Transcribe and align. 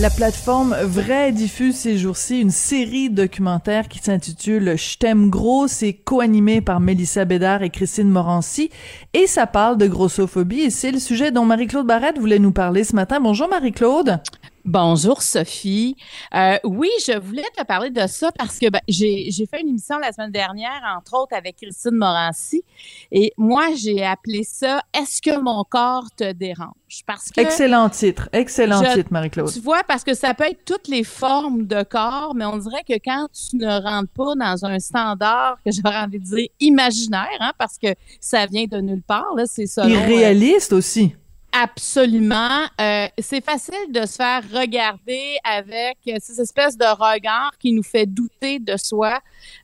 La 0.00 0.10
plateforme 0.10 0.74
Vrai 0.82 1.30
diffuse 1.30 1.76
ces 1.76 1.98
jours-ci 1.98 2.40
une 2.40 2.50
série 2.50 3.10
documentaire 3.10 3.86
qui 3.86 4.00
s'intitule 4.00 4.76
Je 4.76 4.98
t'aime 4.98 5.30
gros. 5.30 5.68
C'est 5.68 5.92
co-animé 5.92 6.60
par 6.60 6.80
Mélissa 6.80 7.24
Bédard 7.24 7.62
et 7.62 7.70
Christine 7.70 8.08
Morancy 8.08 8.70
et 9.12 9.28
ça 9.28 9.46
parle 9.46 9.78
de 9.78 9.86
grossophobie 9.86 10.62
et 10.62 10.70
c'est 10.70 10.90
le 10.90 10.98
sujet 10.98 11.30
dont 11.30 11.44
Marie-Claude 11.44 11.86
Barrette 11.86 12.18
voulait 12.18 12.40
nous 12.40 12.50
parler 12.50 12.82
ce 12.82 12.96
matin. 12.96 13.20
Bonjour 13.20 13.48
Marie-Claude. 13.48 14.18
Bonjour 14.64 15.20
Sophie. 15.20 15.94
Euh, 16.34 16.56
oui, 16.64 16.88
je 17.06 17.18
voulais 17.18 17.44
te 17.54 17.62
parler 17.64 17.90
de 17.90 18.06
ça 18.06 18.32
parce 18.32 18.58
que 18.58 18.70
ben, 18.70 18.80
j'ai 18.88 19.30
fait 19.46 19.60
une 19.60 19.68
émission 19.68 19.98
la 19.98 20.10
semaine 20.10 20.30
dernière, 20.30 20.80
entre 20.96 21.20
autres 21.20 21.36
avec 21.36 21.56
Christine 21.56 21.96
Morancy, 21.96 22.64
et 23.12 23.34
moi 23.36 23.74
j'ai 23.76 24.02
appelé 24.02 24.42
ça 24.42 24.80
Est-ce 24.94 25.20
que 25.20 25.38
mon 25.38 25.64
corps 25.64 26.06
te 26.16 26.32
dérange 26.32 27.02
Parce 27.06 27.30
que 27.30 27.42
excellent 27.42 27.90
titre, 27.90 28.30
excellent 28.32 28.80
titre, 28.94 29.12
Marie-Claude. 29.12 29.52
Tu 29.52 29.60
vois, 29.60 29.82
parce 29.86 30.02
que 30.02 30.14
ça 30.14 30.32
peut 30.32 30.44
être 30.44 30.64
toutes 30.64 30.88
les 30.88 31.04
formes 31.04 31.66
de 31.66 31.82
corps, 31.82 32.34
mais 32.34 32.46
on 32.46 32.56
dirait 32.56 32.84
que 32.88 32.94
quand 33.04 33.28
tu 33.32 33.56
ne 33.58 33.82
rentres 33.82 34.12
pas 34.14 34.34
dans 34.34 34.64
un 34.64 34.78
standard 34.78 35.58
que 35.62 35.72
j'aurais 35.72 35.98
envie 35.98 36.20
de 36.20 36.24
dire 36.24 36.48
imaginaire, 36.60 37.36
hein, 37.38 37.52
parce 37.58 37.76
que 37.76 37.88
ça 38.18 38.46
vient 38.46 38.64
de 38.64 38.78
nulle 38.78 39.02
part, 39.02 39.34
là, 39.36 39.44
c'est 39.44 39.66
ça. 39.66 39.86
Irréaliste 39.86 40.72
aussi. 40.72 41.14
Absolument. 41.56 42.64
Euh, 42.80 43.06
c'est 43.16 43.44
facile 43.44 43.92
de 43.92 44.04
se 44.06 44.16
faire 44.16 44.42
regarder 44.52 45.36
avec 45.44 45.98
ces 46.18 46.40
espèces 46.40 46.76
de 46.76 46.84
regard 46.84 47.52
qui 47.60 47.70
nous 47.70 47.84
fait 47.84 48.06
douter 48.06 48.58
de 48.58 48.76
soi, 48.76 49.20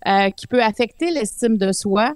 euh, 0.06 0.30
qui 0.30 0.46
peut 0.46 0.62
affecter 0.62 1.10
l'estime 1.10 1.58
de 1.58 1.72
soi. 1.72 2.14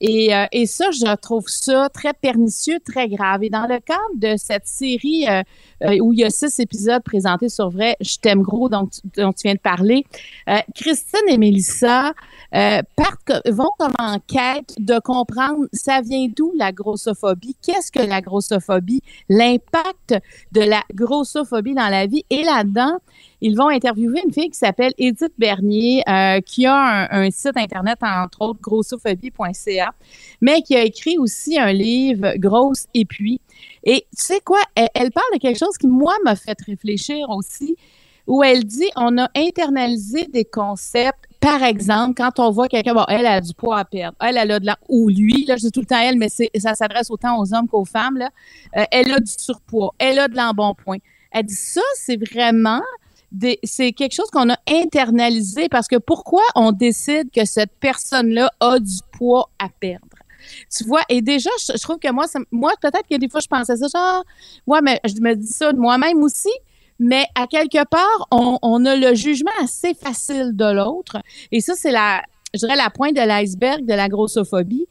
Et, 0.00 0.34
euh, 0.34 0.46
et, 0.52 0.66
ça, 0.66 0.90
je 0.90 1.14
trouve 1.16 1.48
ça 1.48 1.88
très 1.88 2.12
pernicieux, 2.12 2.78
très 2.84 3.08
grave. 3.08 3.42
Et 3.44 3.50
dans 3.50 3.66
le 3.66 3.80
cadre 3.80 4.00
de 4.16 4.36
cette 4.36 4.66
série 4.66 5.26
euh, 5.28 5.42
euh, 5.84 5.98
où 6.00 6.12
il 6.12 6.20
y 6.20 6.24
a 6.24 6.30
six 6.30 6.58
épisodes 6.60 7.02
présentés 7.02 7.48
sur 7.48 7.70
vrai, 7.70 7.96
je 8.00 8.16
t'aime 8.18 8.42
gros, 8.42 8.68
dont, 8.68 8.86
tu 8.86 9.20
viens 9.44 9.54
de 9.54 9.58
parler, 9.58 10.04
Christine 10.74 11.28
et 11.28 11.38
Mélissa 11.38 12.12
partent, 12.50 13.32
vont 13.48 13.70
comme 13.78 13.94
en 13.98 14.18
quête 14.18 14.74
de 14.78 14.98
comprendre 14.98 15.66
ça 15.72 16.00
vient 16.00 16.28
d'où 16.34 16.52
la 16.56 16.72
grossophobie, 16.72 17.56
qu'est-ce 17.62 17.90
que 17.92 18.06
la 18.06 18.20
grossophobie, 18.20 19.02
l'impact 19.28 20.14
de 20.52 20.60
la 20.60 20.82
grossophobie 20.94 21.74
dans 21.74 21.88
la 21.88 22.06
vie. 22.06 22.24
Et 22.30 22.42
là-dedans, 22.42 22.98
ils 23.40 23.56
vont 23.56 23.68
interviewer 23.68 24.22
une 24.24 24.32
fille 24.32 24.50
qui 24.50 24.58
s'appelle 24.58 24.92
Edith 24.98 25.32
Bernier, 25.38 26.02
qui 26.46 26.66
a 26.66 27.08
un, 27.10 27.30
site 27.30 27.56
internet, 27.56 27.98
entre 28.02 28.42
autres, 28.42 28.60
grossophobie.ca, 28.60 29.85
mais 30.40 30.62
qui 30.62 30.76
a 30.76 30.82
écrit 30.82 31.18
aussi 31.18 31.58
un 31.58 31.72
livre, 31.72 32.34
Grosse 32.36 32.86
et 32.94 33.04
puis. 33.04 33.40
Et 33.84 34.06
tu 34.16 34.24
sais 34.24 34.40
quoi, 34.40 34.60
elle, 34.74 35.10
parle 35.12 35.32
de 35.34 35.38
quelque 35.38 35.58
chose 35.58 35.76
qui, 35.78 35.86
moi, 35.86 36.14
m'a 36.24 36.36
fait 36.36 36.58
réfléchir 36.66 37.30
aussi, 37.30 37.76
où 38.26 38.42
elle 38.42 38.64
dit 38.64 38.90
on 38.96 39.18
a 39.18 39.28
internalisé 39.36 40.26
des 40.26 40.44
concepts. 40.44 41.28
Par 41.40 41.62
exemple, 41.62 42.14
quand 42.16 42.40
on 42.40 42.50
voit 42.50 42.66
quelqu'un, 42.66 42.94
bon, 42.94 43.04
elle 43.08 43.26
a 43.26 43.40
du 43.40 43.54
poids 43.54 43.78
à 43.78 43.84
perdre, 43.84 44.16
elle, 44.20 44.38
a 44.38 44.58
de 44.58 44.66
la, 44.66 44.76
ou 44.88 45.08
lui, 45.08 45.44
là, 45.44 45.56
je 45.56 45.62
dis 45.62 45.70
tout 45.70 45.80
le 45.80 45.86
temps 45.86 46.00
elle, 46.00 46.16
mais 46.16 46.28
ça 46.28 46.74
s'adresse 46.74 47.10
autant 47.10 47.38
aux 47.38 47.54
hommes 47.54 47.68
qu'aux 47.68 47.84
femmes, 47.84 48.18
euh, 48.76 48.84
elle 48.90 49.12
a 49.12 49.20
du 49.20 49.30
surpoids, 49.30 49.94
elle 49.98 50.18
a 50.18 50.28
de 50.28 50.36
l'embonpoint. 50.36 50.98
Elle 51.30 51.44
dit 51.44 51.54
ça, 51.54 51.82
c'est 51.94 52.16
vraiment 52.16 52.82
c'est 53.64 53.92
quelque 53.92 54.14
chose 54.14 54.30
qu'on 54.30 54.50
a 54.50 54.58
internalisé 54.68 55.68
parce 55.68 55.88
que 55.88 55.96
pourquoi 55.96 56.42
on 56.54 56.72
décide 56.72 57.30
que 57.30 57.44
cette 57.44 57.72
personne-là 57.80 58.50
a 58.60 58.78
du 58.78 58.98
poids 59.12 59.50
à 59.58 59.68
perdre? 59.68 60.06
Tu 60.76 60.84
vois, 60.84 61.02
et 61.08 61.22
déjà, 61.22 61.50
je, 61.58 61.80
trouve 61.82 61.98
que 61.98 62.10
moi, 62.12 62.26
moi 62.52 62.72
peut-être 62.80 63.06
que 63.10 63.16
des 63.16 63.28
fois, 63.28 63.40
je 63.40 63.48
pensais 63.48 63.76
ça, 63.76 63.86
genre, 63.92 64.24
ouais, 64.66 64.80
mais 64.80 65.00
je 65.04 65.20
me 65.20 65.34
dis 65.34 65.48
ça 65.48 65.72
de 65.72 65.78
moi-même 65.78 66.22
aussi, 66.22 66.52
mais 66.98 67.24
à 67.34 67.46
quelque 67.46 67.84
part, 67.84 68.28
on, 68.30 68.58
on 68.62 68.84
a 68.84 68.96
le 68.96 69.14
jugement 69.14 69.50
assez 69.60 69.94
facile 69.94 70.52
de 70.54 70.72
l'autre. 70.72 71.18
Et 71.50 71.60
ça, 71.60 71.74
c'est 71.74 71.90
la, 71.90 72.22
je 72.54 72.60
dirais, 72.60 72.76
la 72.76 72.90
pointe 72.90 73.14
de 73.14 73.20
l'iceberg 73.20 73.84
de 73.84 73.94
la 73.94 74.08
grossophobie 74.08 74.86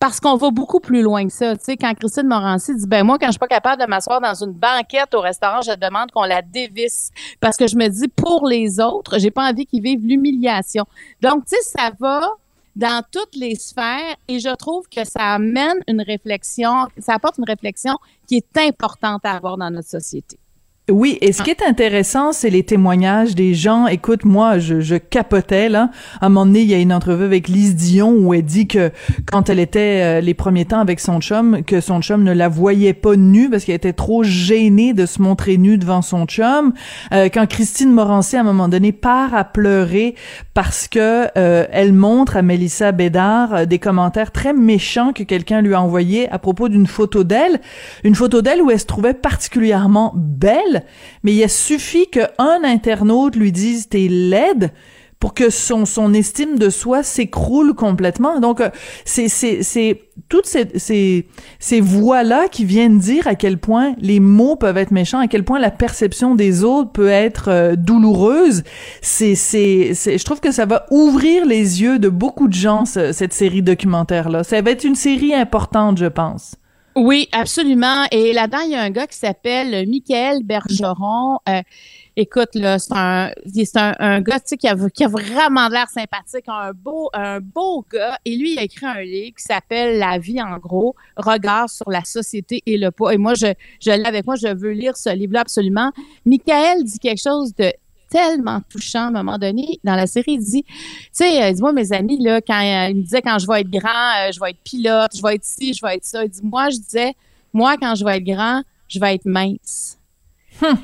parce 0.00 0.18
qu'on 0.18 0.36
va 0.36 0.50
beaucoup 0.50 0.80
plus 0.80 1.02
loin 1.02 1.26
que 1.26 1.32
ça. 1.32 1.54
Tu 1.56 1.64
sais, 1.64 1.76
quand 1.76 1.94
Christine 1.94 2.26
Morancy 2.26 2.74
dit, 2.74 2.86
ben 2.86 3.04
moi, 3.04 3.18
quand 3.18 3.26
je 3.26 3.32
suis 3.32 3.38
pas 3.38 3.46
capable 3.46 3.82
de 3.82 3.86
m'asseoir 3.86 4.20
dans 4.20 4.34
une 4.34 4.52
banquette 4.52 5.14
au 5.14 5.20
restaurant, 5.20 5.60
je 5.60 5.72
demande 5.72 6.10
qu'on 6.10 6.24
la 6.24 6.40
dévisse 6.40 7.10
parce 7.38 7.58
que 7.58 7.66
je 7.66 7.76
me 7.76 7.86
dis, 7.86 8.08
pour 8.08 8.48
les 8.48 8.80
autres, 8.80 9.18
j'ai 9.18 9.30
pas 9.30 9.48
envie 9.50 9.66
qu'ils 9.66 9.82
vivent 9.82 10.04
l'humiliation. 10.04 10.86
Donc, 11.20 11.44
tu 11.44 11.54
sais, 11.54 11.78
ça 11.78 11.90
va 12.00 12.22
dans 12.74 13.04
toutes 13.12 13.36
les 13.36 13.56
sphères 13.56 14.16
et 14.26 14.38
je 14.38 14.54
trouve 14.56 14.88
que 14.88 15.04
ça 15.04 15.34
amène 15.34 15.76
une 15.86 16.00
réflexion, 16.00 16.86
ça 16.98 17.14
apporte 17.14 17.36
une 17.36 17.44
réflexion 17.44 17.98
qui 18.26 18.36
est 18.36 18.56
importante 18.56 19.20
à 19.26 19.32
avoir 19.32 19.58
dans 19.58 19.70
notre 19.70 19.88
société. 19.88 20.38
Oui, 20.90 21.18
et 21.20 21.32
ce 21.32 21.42
qui 21.42 21.50
est 21.50 21.62
intéressant, 21.62 22.32
c'est 22.32 22.50
les 22.50 22.64
témoignages 22.64 23.34
des 23.34 23.54
gens. 23.54 23.86
Écoute, 23.86 24.24
moi, 24.24 24.58
je, 24.58 24.80
je 24.80 24.96
capotais 24.96 25.68
là. 25.68 25.90
À 26.20 26.26
un 26.26 26.28
moment 26.28 26.46
donné, 26.46 26.60
il 26.60 26.68
y 26.68 26.74
a 26.74 26.78
une 26.78 26.92
entrevue 26.92 27.24
avec 27.24 27.48
Lise 27.48 27.76
Dion 27.76 28.12
où 28.12 28.34
elle 28.34 28.42
dit 28.42 28.66
que 28.66 28.90
quand 29.30 29.48
elle 29.48 29.60
était 29.60 30.02
euh, 30.02 30.20
les 30.20 30.34
premiers 30.34 30.64
temps 30.64 30.80
avec 30.80 31.00
son 31.00 31.20
chum, 31.20 31.62
que 31.64 31.80
son 31.80 32.00
chum 32.02 32.24
ne 32.24 32.32
la 32.32 32.48
voyait 32.48 32.92
pas 32.92 33.16
nue 33.16 33.48
parce 33.48 33.64
qu'elle 33.64 33.76
était 33.76 33.92
trop 33.92 34.22
gênée 34.22 34.92
de 34.92 35.06
se 35.06 35.22
montrer 35.22 35.58
nue 35.58 35.78
devant 35.78 36.02
son 36.02 36.26
chum. 36.26 36.72
Euh, 37.12 37.28
quand 37.32 37.46
Christine 37.46 37.92
Morancé, 37.92 38.36
à 38.36 38.40
un 38.40 38.44
moment 38.44 38.68
donné, 38.68 38.92
part 38.92 39.34
à 39.34 39.44
pleurer 39.44 40.14
parce 40.54 40.88
que 40.88 41.28
euh, 41.38 41.66
elle 41.70 41.92
montre 41.92 42.36
à 42.36 42.42
Mélissa 42.42 42.92
Bédard 42.92 43.66
des 43.66 43.78
commentaires 43.78 44.32
très 44.32 44.52
méchants 44.52 45.12
que 45.12 45.22
quelqu'un 45.22 45.62
lui 45.62 45.74
a 45.74 45.80
envoyés 45.80 46.28
à 46.30 46.38
propos 46.38 46.68
d'une 46.68 46.86
photo 46.86 47.22
d'elle, 47.22 47.60
une 48.02 48.14
photo 48.14 48.42
d'elle 48.42 48.60
où 48.60 48.70
elle 48.70 48.80
se 48.80 48.86
trouvait 48.86 49.14
particulièrement 49.14 50.12
belle 50.16 50.79
mais 51.22 51.32
il 51.32 51.42
a 51.42 51.48
suffi 51.48 52.06
qu'un 52.08 52.64
internaute 52.64 53.36
lui 53.36 53.52
dise 53.52 53.88
t'es 53.88 54.08
laide 54.08 54.72
pour 55.20 55.34
que 55.34 55.50
son, 55.50 55.84
estime 56.14 56.58
de 56.58 56.70
soi 56.70 57.02
s'écroule 57.02 57.74
complètement. 57.74 58.40
Donc, 58.40 58.62
euh, 58.62 58.70
c'est, 59.04 60.00
toutes 60.30 60.46
ces, 60.46 61.80
voix-là 61.80 62.48
qui 62.48 62.64
viennent 62.64 62.98
dire 62.98 63.26
à 63.26 63.34
quel 63.34 63.58
point 63.58 63.94
les 63.98 64.18
mots 64.18 64.56
peuvent 64.56 64.78
être 64.78 64.92
méchants, 64.92 65.18
à 65.18 65.28
quel 65.28 65.44
point 65.44 65.60
la 65.60 65.70
perception 65.70 66.34
des 66.34 66.64
autres 66.64 66.90
peut 66.92 67.10
être 67.10 67.48
euh, 67.48 67.76
douloureuse. 67.76 68.62
C'est, 69.02 69.34
je 69.34 70.24
trouve 70.24 70.40
que 70.40 70.52
ça 70.52 70.64
va 70.64 70.86
ouvrir 70.90 71.44
les 71.44 71.82
yeux 71.82 71.98
de 71.98 72.08
beaucoup 72.08 72.48
de 72.48 72.54
gens, 72.54 72.86
cette 72.86 73.34
série 73.34 73.62
documentaire-là. 73.62 74.42
Ça 74.42 74.62
va 74.62 74.70
être 74.70 74.84
une 74.84 74.94
série 74.94 75.34
importante, 75.34 75.98
je 75.98 76.06
pense. 76.06 76.56
Oui, 77.00 77.30
absolument. 77.32 78.04
Et 78.10 78.34
là-dedans, 78.34 78.60
il 78.62 78.72
y 78.72 78.74
a 78.74 78.82
un 78.82 78.90
gars 78.90 79.06
qui 79.06 79.16
s'appelle 79.16 79.88
Michael 79.88 80.42
Bergeron. 80.44 81.38
Euh, 81.48 81.62
écoute, 82.14 82.50
là, 82.52 82.78
c'est 82.78 82.92
un, 82.94 83.30
c'est 83.46 83.76
un, 83.76 84.20
gars, 84.20 84.38
qui 84.38 84.68
a, 84.68 84.76
qui 84.90 85.04
a 85.04 85.08
vraiment 85.08 85.68
l'air 85.68 85.88
sympathique, 85.88 86.44
un 86.48 86.72
beau, 86.74 87.08
un 87.14 87.40
beau 87.40 87.86
gars. 87.90 88.18
Et 88.26 88.36
lui, 88.36 88.52
il 88.52 88.58
a 88.58 88.64
écrit 88.64 88.84
un 88.84 89.00
livre 89.00 89.34
qui 89.34 89.44
s'appelle 89.44 89.98
La 89.98 90.18
vie, 90.18 90.42
en 90.42 90.58
gros, 90.58 90.94
regard 91.16 91.70
sur 91.70 91.90
la 91.90 92.04
société 92.04 92.62
et 92.66 92.76
le 92.76 92.90
poids. 92.90 93.14
Et 93.14 93.16
moi, 93.16 93.32
je, 93.32 93.46
je 93.80 93.92
l'ai 93.92 94.04
avec 94.04 94.26
moi, 94.26 94.36
je 94.36 94.54
veux 94.54 94.72
lire 94.72 94.94
ce 94.98 95.08
livre-là 95.08 95.40
absolument. 95.40 95.92
Michael 96.26 96.84
dit 96.84 96.98
quelque 96.98 97.22
chose 97.22 97.54
de 97.54 97.72
tellement 98.10 98.60
touchant 98.68 99.04
à 99.04 99.06
un 99.06 99.10
moment 99.10 99.38
donné. 99.38 99.80
Dans 99.84 99.94
la 99.94 100.06
série, 100.06 100.32
il 100.32 100.40
dit, 100.40 100.64
tu 100.64 100.74
sais, 101.12 101.42
euh, 101.42 101.52
dis-moi, 101.52 101.72
mes 101.72 101.92
amis, 101.92 102.22
là, 102.22 102.40
quand 102.40 102.60
euh, 102.60 102.90
il 102.90 102.96
me 102.96 103.02
disait 103.02 103.22
quand 103.22 103.38
je 103.38 103.46
vais 103.46 103.60
être 103.60 103.70
grand, 103.70 103.88
euh, 103.88 104.32
je 104.32 104.40
vais 104.40 104.50
être 104.50 104.62
pilote, 104.62 105.10
je 105.16 105.22
vais 105.22 105.36
être 105.36 105.44
ci, 105.44 105.72
je 105.72 105.80
vais 105.84 105.94
être 105.94 106.04
ça. 106.04 106.24
Il 106.24 106.30
dit, 106.30 106.40
moi, 106.42 106.68
je 106.70 106.78
disais, 106.78 107.14
moi, 107.52 107.76
quand 107.80 107.94
je 107.94 108.04
vais 108.04 108.18
être 108.18 108.24
grand, 108.24 108.62
je 108.88 108.98
vais 108.98 109.14
être 109.14 109.26
mince. 109.26 109.96
Hum. 110.60 110.76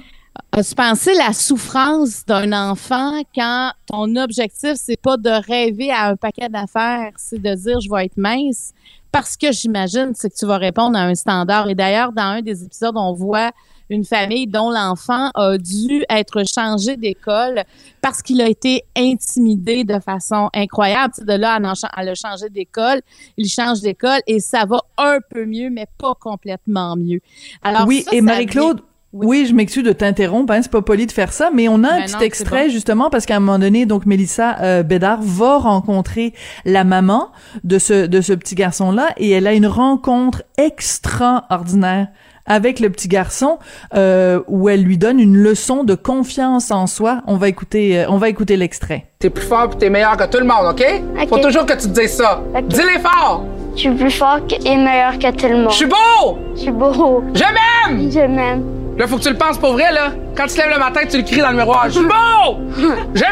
As-tu 0.53 0.75
pensé 0.75 1.15
la 1.15 1.33
souffrance 1.33 2.25
d'un 2.25 2.53
enfant 2.53 3.23
quand 3.35 3.73
ton 3.87 4.17
objectif, 4.17 4.73
c'est 4.77 5.01
pas 5.01 5.17
de 5.17 5.31
rêver 5.31 5.91
à 5.91 6.09
un 6.09 6.17
paquet 6.17 6.49
d'affaires, 6.49 7.13
c'est 7.17 7.41
de 7.41 7.55
dire 7.55 7.81
je 7.81 7.91
vais 7.91 8.07
être 8.07 8.17
mince? 8.17 8.73
Parce 9.13 9.37
que 9.37 9.53
j'imagine, 9.53 10.13
c'est 10.15 10.31
que 10.31 10.37
tu 10.37 10.47
vas 10.47 10.59
répondre 10.59 10.97
à 10.99 11.03
un 11.03 11.15
standard. 11.15 11.69
Et 11.69 11.75
d'ailleurs, 11.75 12.13
dans 12.13 12.23
un 12.23 12.43
des 12.43 12.65
épisodes, 12.65 12.97
on 12.97 13.13
voit 13.13 13.51
une 13.91 14.05
famille 14.05 14.47
dont 14.47 14.71
l'enfant 14.71 15.31
a 15.35 15.59
dû 15.59 16.05
être 16.09 16.43
changé 16.53 16.97
d'école 16.97 17.65
parce 18.01 18.23
qu'il 18.23 18.41
a 18.41 18.49
été 18.49 18.85
intimidé 18.97 19.85
de 19.85 19.99
façon 20.01 20.49
incroyable. 20.55 21.15
de 21.21 21.33
là 21.33 21.59
à, 21.93 22.05
le 22.05 22.15
changer 22.15 22.49
d'école, 22.51 23.01
il 23.37 23.49
change 23.49 23.81
d'école 23.81 24.21
et 24.27 24.41
ça 24.41 24.65
va 24.65 24.81
un 24.99 25.19
peu 25.31 25.45
mieux, 25.45 25.71
mais 25.71 25.87
pas 25.99 26.15
complètement 26.15 26.97
mieux. 26.97 27.21
Alors, 27.63 27.87
oui, 27.87 28.05
et 28.13 28.21
Marie-Claude, 28.21 28.81
Oui, 29.13 29.47
je 29.47 29.55
m'excuse 29.55 29.83
de 29.85 29.93
t'interrompre, 29.93 30.53
hein, 30.53 30.61
c'est 30.63 30.71
pas 30.71 30.83
poli 30.83 31.07
de 31.07 31.13
faire 31.13 31.33
ça, 31.33 31.51
mais 31.53 31.69
on 31.69 31.85
a 31.85 31.89
un 31.89 31.99
Ben 31.99 32.05
petit 32.05 32.15
non, 32.15 32.21
extrait 32.21 32.67
bon. 32.67 32.73
justement 32.73 33.09
parce 33.09 33.25
qu'à 33.25 33.37
un 33.37 33.41
moment 33.41 33.59
donné, 33.59 33.87
donc 33.87 34.05
Mélissa 34.05 34.59
euh, 34.61 34.83
Bédard 34.83 35.23
va 35.23 35.59
rencontrer 35.59 36.35
la 36.65 36.85
maman 36.85 37.31
de 37.65 37.79
ce 37.79 38.07
de 38.07 38.21
ce 38.21 38.33
petit 38.35 38.55
garçon 38.55 38.93
là 38.93 39.09
et 39.17 39.31
elle 39.31 39.47
a 39.47 39.55
une 39.55 39.67
rencontre 39.67 40.43
extraordinaire 40.59 42.09
avec 42.47 42.81
le 42.81 42.91
petit 42.91 43.09
garçon 43.09 43.59
euh, 43.95 44.41
où 44.49 44.69
elle 44.69 44.83
lui 44.83 44.99
donne 44.99 45.21
une 45.21 45.37
leçon 45.37 45.85
de 45.85 45.95
confiance 45.95 46.71
en 46.71 46.87
soi. 46.87 47.23
On 47.27 47.37
va 47.37 47.49
écouter 47.49 48.01
euh, 48.01 48.07
on 48.09 48.19
va 48.19 48.29
écouter 48.29 48.57
l'extrait. 48.57 49.05
T'es 49.19 49.31
plus 49.31 49.45
fort 49.45 49.71
pis 49.71 49.77
t'es 49.79 49.91
meilleur 49.91 50.17
que 50.17 50.25
tout 50.25 50.39
le 50.39 50.45
monde, 50.45 50.67
OK? 50.71 50.85
Ok. 51.23 51.29
Faut 51.29 51.39
toujours 51.39 51.67
que 51.67 51.73
tu 51.73 51.89
te 51.89 52.01
dises 52.01 52.17
ça. 52.17 52.43
Ok. 52.55 52.67
Dis-les 52.69 53.01
fort! 53.01 53.45
Je 53.75 53.81
suis 53.81 53.91
plus 53.91 54.11
fort 54.11 54.39
et 54.65 54.77
meilleur 54.77 55.19
que 55.19 55.31
tout 55.33 55.49
le 55.49 55.59
monde. 55.59 55.71
Je 55.71 55.77
suis 55.77 55.87
beau! 55.87 56.39
Je 56.55 56.61
suis 56.63 56.71
beau. 56.71 57.23
Je 57.35 57.43
m'aime! 57.43 58.11
Je 58.11 58.21
m'aime. 58.21 58.65
Là, 58.97 59.07
faut 59.07 59.17
que 59.19 59.23
tu 59.23 59.29
le 59.29 59.37
penses 59.37 59.59
pour 59.59 59.73
vrai, 59.73 59.93
là. 59.93 60.13
Quand 60.35 60.47
tu 60.47 60.55
te 60.55 60.61
lèves 60.63 60.73
le 60.73 60.79
matin, 60.79 61.01
tu 61.09 61.19
le 61.19 61.23
cries 61.23 61.43
dans 61.43 61.51
le 61.51 61.57
miroir. 61.59 61.85
Je 61.87 61.99
suis 61.99 62.03
beau! 62.07 62.57
Je 63.15 63.25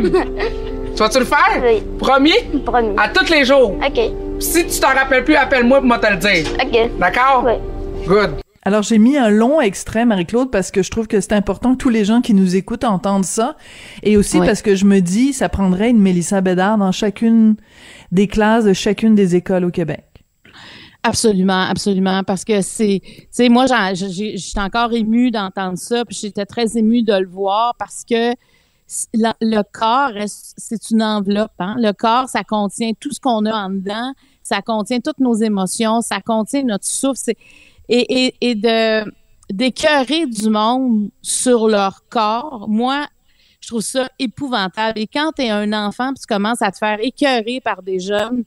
m'aime! 0.00 0.10
tu 0.96 1.02
vas-tu 1.02 1.18
le 1.20 1.24
faire? 1.24 1.62
Oui. 1.62 1.82
Promis? 1.98 2.34
Promis. 2.64 2.96
À 2.96 3.08
tous 3.08 3.30
les 3.30 3.44
jours. 3.44 3.74
OK. 3.86 4.00
Si 4.40 4.66
tu 4.66 4.80
t'en 4.80 4.88
rappelles 4.88 5.24
plus, 5.24 5.36
appelle-moi 5.36 5.78
pour 5.78 5.86
moi 5.86 5.98
te 5.98 6.10
le 6.10 6.16
dire. 6.16 6.46
OK. 6.60 6.98
D'accord? 6.98 7.44
Oui. 7.46 7.52
Good. 8.08 8.45
Alors 8.66 8.82
j'ai 8.82 8.98
mis 8.98 9.16
un 9.16 9.30
long 9.30 9.60
extrait 9.60 10.04
Marie-Claude 10.04 10.50
parce 10.50 10.72
que 10.72 10.82
je 10.82 10.90
trouve 10.90 11.06
que 11.06 11.20
c'est 11.20 11.34
important 11.34 11.74
que 11.74 11.76
tous 11.78 11.88
les 11.88 12.04
gens 12.04 12.20
qui 12.20 12.34
nous 12.34 12.56
écoutent 12.56 12.82
entendent 12.82 13.24
ça 13.24 13.56
et 14.02 14.16
aussi 14.16 14.38
parce 14.44 14.60
que 14.60 14.74
je 14.74 14.84
me 14.84 14.98
dis 14.98 15.32
ça 15.32 15.48
prendrait 15.48 15.90
une 15.90 16.00
Mélissa 16.00 16.40
Bédard 16.40 16.76
dans 16.76 16.90
chacune 16.90 17.54
des 18.10 18.26
classes 18.26 18.64
de 18.64 18.72
chacune 18.72 19.14
des 19.14 19.36
écoles 19.36 19.64
au 19.64 19.70
Québec. 19.70 20.02
Absolument, 21.04 21.60
absolument, 21.62 22.24
parce 22.24 22.44
que 22.44 22.60
c'est, 22.62 23.00
tu 23.04 23.28
sais, 23.30 23.48
moi, 23.48 23.66
j'étais 23.94 24.58
encore 24.60 24.92
émue 24.92 25.30
d'entendre 25.30 25.78
ça, 25.78 26.04
puis 26.04 26.18
j'étais 26.20 26.44
très 26.44 26.76
émue 26.76 27.04
de 27.04 27.12
le 27.12 27.28
voir 27.28 27.74
parce 27.78 28.02
que 28.04 28.32
la- 29.14 29.36
le 29.40 29.62
corps, 29.72 30.10
c'est 30.56 30.90
une 30.90 31.04
enveloppe. 31.04 31.52
Hein? 31.60 31.76
Le 31.78 31.92
corps, 31.92 32.28
ça 32.28 32.42
contient 32.42 32.90
tout 32.98 33.12
ce 33.12 33.20
qu'on 33.20 33.46
a 33.46 33.52
en 33.54 33.70
dedans, 33.70 34.12
ça 34.42 34.62
contient 34.62 34.98
toutes 34.98 35.20
nos 35.20 35.34
émotions, 35.34 36.00
ça 36.00 36.20
contient 36.20 36.64
notre 36.64 36.86
souffle. 36.86 37.30
Et, 37.88 38.34
et 38.40 38.54
de 38.54 39.04
d'écœurer 39.50 40.26
du 40.26 40.50
monde 40.50 41.10
sur 41.22 41.68
leur 41.68 42.02
corps, 42.08 42.66
moi, 42.68 43.06
je 43.60 43.68
trouve 43.68 43.80
ça 43.80 44.08
épouvantable. 44.18 44.98
Et 44.98 45.06
quand 45.06 45.32
tu 45.36 45.42
es 45.42 45.50
un 45.50 45.72
enfant, 45.72 46.12
puis 46.12 46.20
tu 46.20 46.26
commences 46.26 46.62
à 46.62 46.72
te 46.72 46.78
faire 46.78 46.98
écœurer 47.00 47.60
par 47.60 47.82
des 47.82 48.00
jeunes, 48.00 48.44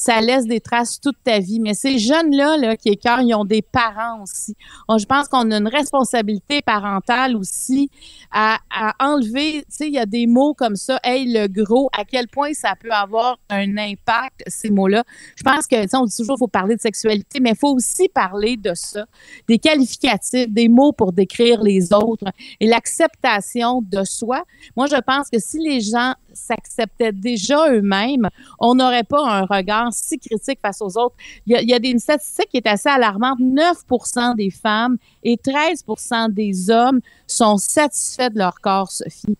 ça 0.00 0.18
laisse 0.22 0.46
des 0.46 0.60
traces 0.60 0.98
toute 0.98 1.22
ta 1.22 1.40
vie. 1.40 1.60
Mais 1.60 1.74
ces 1.74 1.98
jeunes-là 1.98 2.56
là, 2.56 2.74
qui 2.74 2.88
écœurent, 2.88 3.20
ils 3.20 3.34
ont 3.34 3.44
des 3.44 3.60
parents 3.60 4.22
aussi. 4.22 4.56
Je 4.88 5.04
pense 5.04 5.28
qu'on 5.28 5.50
a 5.50 5.58
une 5.58 5.68
responsabilité 5.68 6.62
parentale 6.62 7.36
aussi 7.36 7.90
à, 8.30 8.56
à 8.74 8.94
enlever, 8.98 9.58
tu 9.58 9.64
sais, 9.68 9.86
il 9.88 9.92
y 9.92 9.98
a 9.98 10.06
des 10.06 10.26
mots 10.26 10.54
comme 10.54 10.76
ça, 10.76 10.98
hey, 11.04 11.30
le 11.30 11.48
gros, 11.48 11.90
à 11.92 12.06
quel 12.06 12.28
point 12.28 12.54
ça 12.54 12.76
peut 12.80 12.92
avoir 12.92 13.38
un 13.50 13.76
impact, 13.76 14.42
ces 14.46 14.70
mots-là? 14.70 15.04
Je 15.36 15.42
pense 15.42 15.66
que, 15.66 15.82
tu 15.82 15.88
sais, 15.88 15.96
on 15.98 16.06
dit 16.06 16.16
toujours 16.16 16.36
qu'il 16.36 16.44
faut 16.44 16.48
parler 16.48 16.76
de 16.76 16.80
sexualité, 16.80 17.38
mais 17.38 17.50
il 17.50 17.56
faut 17.56 17.74
aussi 17.74 18.08
parler 18.08 18.56
de 18.56 18.72
ça, 18.72 19.04
des 19.48 19.58
qualificatifs, 19.58 20.48
des 20.48 20.68
mots 20.68 20.92
pour 20.92 21.12
décrire 21.12 21.62
les 21.62 21.92
autres 21.92 22.32
et 22.58 22.66
l'acceptation 22.66 23.82
de 23.82 24.02
soi. 24.04 24.44
Moi, 24.76 24.86
je 24.86 24.96
pense 24.96 25.28
que 25.28 25.38
si 25.38 25.58
les 25.58 25.82
gens 25.82 26.14
s'acceptaient 26.34 27.12
déjà 27.12 27.70
eux-mêmes, 27.70 28.28
on 28.58 28.74
n'aurait 28.74 29.04
pas 29.04 29.24
un 29.24 29.44
regard 29.44 29.92
si 29.92 30.18
critique 30.18 30.60
face 30.60 30.80
aux 30.80 30.96
autres. 30.98 31.16
Il 31.46 31.52
y 31.52 31.56
a, 31.56 31.62
il 31.62 31.68
y 31.68 31.74
a 31.74 31.78
des, 31.78 31.90
une 31.90 31.98
statistique 31.98 32.48
qui 32.50 32.56
est 32.58 32.66
assez 32.66 32.88
alarmante. 32.88 33.40
9% 33.40 34.36
des 34.36 34.50
femmes 34.50 34.96
et 35.22 35.36
13% 35.36 36.32
des 36.32 36.70
hommes 36.70 37.00
sont 37.26 37.56
satisfaits 37.56 38.30
de 38.30 38.38
leur 38.38 38.60
corps, 38.60 38.90
Sophie. 38.90 39.36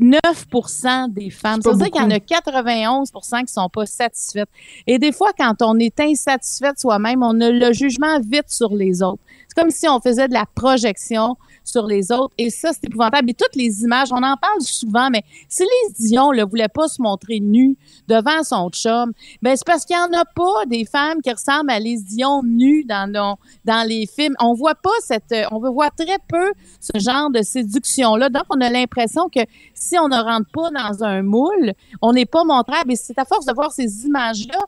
9% 0.00 1.12
des 1.12 1.30
femmes. 1.30 1.60
Ça 1.60 1.70
veut 1.70 1.76
dire 1.76 1.90
qu'il 1.90 2.00
y 2.00 2.04
en 2.04 2.10
a 2.10 2.14
beaucoup. 2.14 2.26
91 2.28 3.10
qui 3.46 3.52
sont 3.52 3.68
pas 3.68 3.86
satisfaites. 3.86 4.48
Et 4.86 4.98
des 4.98 5.12
fois, 5.12 5.32
quand 5.36 5.54
on 5.62 5.78
est 5.78 5.98
insatisfait 6.00 6.72
de 6.72 6.78
soi-même, 6.78 7.22
on 7.22 7.40
a 7.40 7.50
le 7.50 7.72
jugement 7.72 8.20
vite 8.20 8.48
sur 8.48 8.74
les 8.74 9.02
autres. 9.02 9.22
C'est 9.48 9.60
comme 9.60 9.70
si 9.70 9.88
on 9.88 10.00
faisait 10.00 10.28
de 10.28 10.34
la 10.34 10.46
projection 10.54 11.36
sur 11.68 11.86
les 11.86 12.10
autres. 12.10 12.34
Et 12.38 12.50
ça, 12.50 12.70
c'est 12.72 12.84
épouvantable. 12.86 13.30
Et 13.30 13.34
toutes 13.34 13.54
les 13.54 13.82
images, 13.82 14.08
on 14.12 14.22
en 14.22 14.36
parle 14.36 14.60
souvent, 14.60 15.08
mais 15.10 15.22
si 15.48 15.62
Lise 15.62 16.08
Dion 16.08 16.32
ne 16.32 16.44
voulait 16.44 16.68
pas 16.68 16.88
se 16.88 17.00
montrer 17.00 17.40
nue 17.40 17.76
devant 18.08 18.42
son 18.42 18.70
chum, 18.70 19.12
ben 19.42 19.54
c'est 19.56 19.66
parce 19.66 19.84
qu'il 19.84 19.96
n'y 19.96 20.02
en 20.02 20.20
a 20.20 20.24
pas 20.24 20.66
des 20.66 20.84
femmes 20.84 21.20
qui 21.22 21.30
ressemblent 21.30 21.70
à 21.70 21.78
Lise 21.78 22.04
Dion 22.04 22.42
nues 22.42 22.84
dans, 22.84 23.36
dans 23.64 23.88
les 23.88 24.06
films. 24.06 24.34
On 24.40 24.54
voit 24.54 24.74
pas 24.74 24.90
cette... 25.00 25.32
euh, 25.32 25.44
On 25.52 25.58
voit 25.58 25.90
très 25.90 26.18
peu 26.28 26.52
ce 26.80 26.98
genre 26.98 27.30
de 27.30 27.42
séduction-là. 27.42 28.28
Donc, 28.30 28.44
on 28.50 28.60
a 28.60 28.70
l'impression 28.70 29.28
que 29.28 29.40
si 29.74 29.98
on 29.98 30.08
ne 30.08 30.16
rentre 30.16 30.48
pas 30.52 30.70
dans 30.70 31.04
un 31.04 31.22
moule, 31.22 31.72
on 32.00 32.12
n'est 32.12 32.26
pas 32.26 32.44
montrable. 32.44 32.92
Et 32.92 32.96
c'est 32.96 33.18
à 33.18 33.24
force 33.24 33.44
de 33.46 33.52
voir 33.52 33.72
ces 33.72 34.06
images-là 34.06 34.58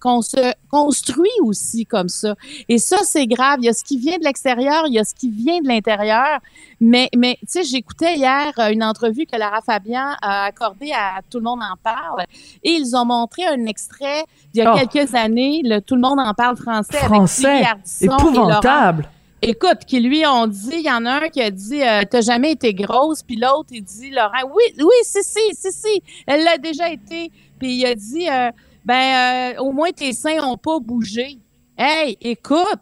qu'on 0.00 0.22
se 0.22 0.52
construit 0.70 1.30
aussi 1.42 1.86
comme 1.86 2.08
ça. 2.08 2.34
Et 2.68 2.78
ça, 2.78 2.98
c'est 3.04 3.26
grave. 3.26 3.58
Il 3.60 3.66
y 3.66 3.68
a 3.68 3.72
ce 3.72 3.84
qui 3.84 3.98
vient 3.98 4.18
de 4.18 4.24
l'extérieur, 4.24 4.84
il 4.86 4.94
y 4.94 4.98
a 4.98 5.04
ce 5.04 5.14
qui 5.14 5.30
vient 5.30 5.60
de 5.60 5.68
l'intérieur. 5.68 6.40
Mais, 6.80 7.08
mais 7.16 7.38
tu 7.40 7.46
sais, 7.48 7.64
j'écoutais 7.64 8.16
hier 8.16 8.52
euh, 8.58 8.70
une 8.72 8.82
entrevue 8.82 9.26
que 9.26 9.36
Lara 9.36 9.60
Fabian 9.62 10.16
a 10.20 10.44
accordée 10.44 10.92
à 10.92 11.20
Tout 11.30 11.38
le 11.38 11.44
monde 11.44 11.60
en 11.60 11.76
parle. 11.82 12.24
Et 12.62 12.70
ils 12.70 12.96
ont 12.96 13.04
montré 13.04 13.44
un 13.46 13.66
extrait 13.66 14.24
il 14.54 14.58
y 14.58 14.62
a 14.62 14.74
Oh. 14.74 14.78
quelques 14.78 15.14
années, 15.14 15.62
le 15.64 15.80
Tout 15.80 15.94
le 15.94 16.00
monde 16.00 16.20
en 16.20 16.34
parle 16.34 16.56
français. 16.56 16.98
Français, 16.98 17.64
avec 17.64 17.78
et 18.00 18.04
épouvantable. 18.04 19.08
Écoute, 19.44 19.80
qui 19.86 19.98
lui 19.98 20.24
ont 20.24 20.46
dit, 20.46 20.70
il 20.74 20.86
y 20.86 20.90
en 20.90 21.04
a 21.04 21.24
un 21.24 21.28
qui 21.28 21.42
a 21.42 21.50
dit, 21.50 21.82
euh, 21.82 22.02
t'as 22.08 22.20
jamais 22.20 22.52
été 22.52 22.72
grosse, 22.74 23.24
puis 23.24 23.34
l'autre 23.36 23.70
il 23.72 23.82
dit, 23.82 24.10
Laurent, 24.10 24.48
oui, 24.54 24.62
oui, 24.78 24.94
si, 25.02 25.18
si, 25.24 25.40
si, 25.52 25.72
si, 25.72 26.02
elle 26.28 26.44
l'a 26.44 26.58
déjà 26.58 26.88
été, 26.88 27.32
puis 27.58 27.74
il 27.74 27.86
a 27.86 27.94
dit, 27.96 28.28
euh, 28.30 28.50
ben, 28.84 29.54
euh, 29.56 29.60
au 29.62 29.72
moins 29.72 29.90
tes 29.90 30.12
seins 30.12 30.42
ont 30.44 30.56
pas 30.56 30.78
bougé. 30.80 31.38
Hey, 31.76 32.16
écoute, 32.20 32.80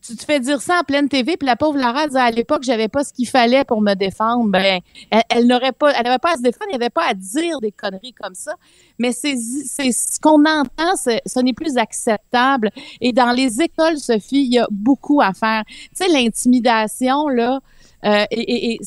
tu 0.00 0.16
te 0.16 0.24
fais 0.24 0.40
dire 0.40 0.60
ça 0.62 0.80
en 0.80 0.84
pleine 0.84 1.08
TV, 1.08 1.36
puis 1.36 1.46
la 1.46 1.56
pauvre 1.56 1.78
Lara 1.78 2.06
disait 2.06 2.20
à 2.20 2.30
l'époque, 2.30 2.62
j'avais 2.62 2.88
pas 2.88 3.04
ce 3.04 3.12
qu'il 3.12 3.28
fallait 3.28 3.64
pour 3.64 3.80
me 3.80 3.94
défendre. 3.94 4.48
Ben, 4.48 4.80
elle, 5.10 5.22
elle 5.28 5.46
n'aurait 5.46 5.72
pas, 5.72 5.92
elle 5.92 6.04
n'avait 6.04 6.18
pas 6.18 6.32
à 6.32 6.36
se 6.36 6.42
défendre, 6.42 6.66
il 6.70 6.78
n'y 6.78 6.82
avait 6.82 6.90
pas 6.90 7.06
à 7.06 7.14
dire 7.14 7.60
des 7.60 7.72
conneries 7.72 8.14
comme 8.14 8.34
ça. 8.34 8.54
Mais 8.98 9.12
c'est, 9.12 9.36
ce 9.36 10.20
qu'on 10.20 10.44
entend, 10.44 10.96
ce 10.96 11.40
n'est 11.40 11.52
plus 11.52 11.76
acceptable. 11.76 12.70
Et 13.00 13.12
dans 13.12 13.32
les 13.32 13.60
écoles, 13.60 13.98
Sophie, 13.98 14.44
il 14.44 14.54
y 14.54 14.58
a 14.58 14.66
beaucoup 14.70 15.20
à 15.20 15.32
faire. 15.32 15.64
Tu 15.66 15.88
sais, 15.94 16.08
l'intimidation, 16.08 17.28
là, 17.28 17.60
euh, 18.04 18.24
et, 18.30 18.78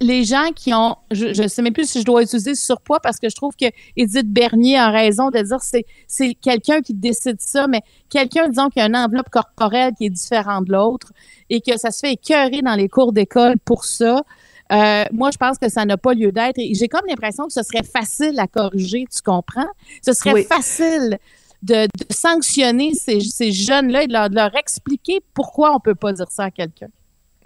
les 0.00 0.24
gens 0.24 0.50
qui 0.54 0.72
ont, 0.74 0.96
je 1.10 1.42
ne 1.42 1.48
sais 1.48 1.62
même 1.62 1.72
plus 1.72 1.88
si 1.88 2.00
je 2.00 2.04
dois 2.04 2.22
utiliser 2.22 2.54
surpoids 2.54 3.00
parce 3.00 3.18
que 3.18 3.28
je 3.28 3.34
trouve 3.36 3.54
que 3.54 3.66
Edith 3.96 4.26
Bernier 4.32 4.78
a 4.78 4.90
raison 4.90 5.30
de 5.30 5.38
dire 5.40 5.60
c'est 5.62 5.84
c'est 6.06 6.34
quelqu'un 6.34 6.80
qui 6.80 6.94
décide 6.94 7.40
ça, 7.40 7.66
mais 7.66 7.82
quelqu'un 8.10 8.48
disons 8.48 8.68
qui 8.68 8.80
a 8.80 8.86
une 8.86 8.96
enveloppe 8.96 9.30
corporelle 9.30 9.92
qui 9.96 10.06
est 10.06 10.10
différente 10.10 10.66
de 10.66 10.72
l'autre 10.72 11.12
et 11.50 11.60
que 11.60 11.76
ça 11.78 11.90
se 11.90 12.00
fait 12.00 12.12
écœurer 12.12 12.62
dans 12.62 12.74
les 12.74 12.88
cours 12.88 13.12
d'école 13.12 13.56
pour 13.64 13.84
ça. 13.84 14.22
Euh, 14.70 15.04
moi, 15.12 15.30
je 15.30 15.38
pense 15.38 15.56
que 15.58 15.70
ça 15.70 15.86
n'a 15.86 15.96
pas 15.96 16.12
lieu 16.12 16.30
d'être. 16.30 16.58
Et 16.58 16.74
j'ai 16.74 16.88
comme 16.88 17.06
l'impression 17.08 17.46
que 17.46 17.52
ce 17.54 17.62
serait 17.62 17.82
facile 17.84 18.38
à 18.38 18.46
corriger, 18.46 19.06
tu 19.10 19.22
comprends? 19.22 19.68
Ce 20.04 20.12
serait 20.12 20.32
Oui. 20.34 20.44
facile 20.44 21.18
de, 21.62 21.86
de 21.86 22.04
sanctionner 22.14 22.92
ces, 22.92 23.20
ces 23.20 23.50
jeunes-là 23.50 24.02
et 24.02 24.06
de 24.08 24.12
leur, 24.12 24.28
de 24.28 24.34
leur 24.34 24.54
expliquer 24.56 25.20
pourquoi 25.32 25.74
on 25.74 25.80
peut 25.80 25.94
pas 25.94 26.12
dire 26.12 26.30
ça 26.30 26.44
à 26.44 26.50
quelqu'un. 26.50 26.88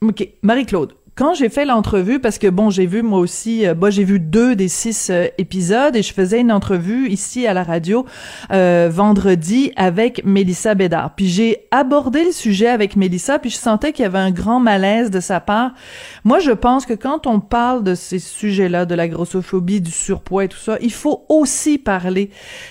OK. 0.00 0.28
Marie-Claude, 0.42 0.94
quand 1.14 1.34
j'ai 1.34 1.50
fait 1.50 1.66
l'entrevue, 1.66 2.20
parce 2.20 2.38
que 2.38 2.46
bon, 2.46 2.70
j'ai 2.70 2.86
vu 2.86 3.02
moi 3.02 3.18
aussi, 3.18 3.66
euh, 3.66 3.74
bah, 3.74 3.90
j'ai 3.90 4.04
vu 4.04 4.18
deux 4.18 4.56
des 4.56 4.68
six 4.68 5.10
euh, 5.10 5.26
épisodes 5.36 5.94
et 5.94 6.02
je 6.02 6.12
faisais 6.14 6.40
une 6.40 6.50
entrevue 6.50 7.08
ici 7.08 7.46
à 7.46 7.52
la 7.52 7.62
radio 7.62 8.06
euh, 8.50 8.88
vendredi 8.90 9.72
avec 9.76 10.24
Mélissa 10.24 10.74
Bédard. 10.74 11.14
Puis 11.14 11.28
j'ai 11.28 11.66
abordé 11.70 12.24
le 12.24 12.32
sujet 12.32 12.68
avec 12.68 12.96
Mélissa, 12.96 13.38
puis 13.38 13.50
je 13.50 13.56
sentais 13.56 13.92
qu'il 13.92 14.04
y 14.04 14.06
avait 14.06 14.18
un 14.18 14.30
grand 14.30 14.58
malaise 14.58 15.10
de 15.10 15.20
sa 15.20 15.40
part. 15.40 15.72
Moi, 16.24 16.38
je 16.38 16.52
pense 16.52 16.86
que 16.86 16.94
quand 16.94 17.26
on 17.26 17.40
parle 17.40 17.84
de 17.84 17.94
ces 17.94 18.18
sujets-là, 18.18 18.86
de 18.86 18.94
la 18.94 19.06
grossophobie, 19.06 19.82
du 19.82 19.90
surpoids 19.90 20.44
et 20.44 20.48
tout 20.48 20.58
ça, 20.58 20.78
il 20.80 20.92
faut 20.92 21.26
aussi 21.28 21.76
parler 21.76 22.30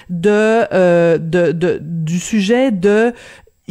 de, 0.09 0.29
euh, 0.73 1.17
de, 1.19 1.51
de 1.51 1.79
du 1.81 2.19
sujet 2.19 2.71
de 2.71 3.13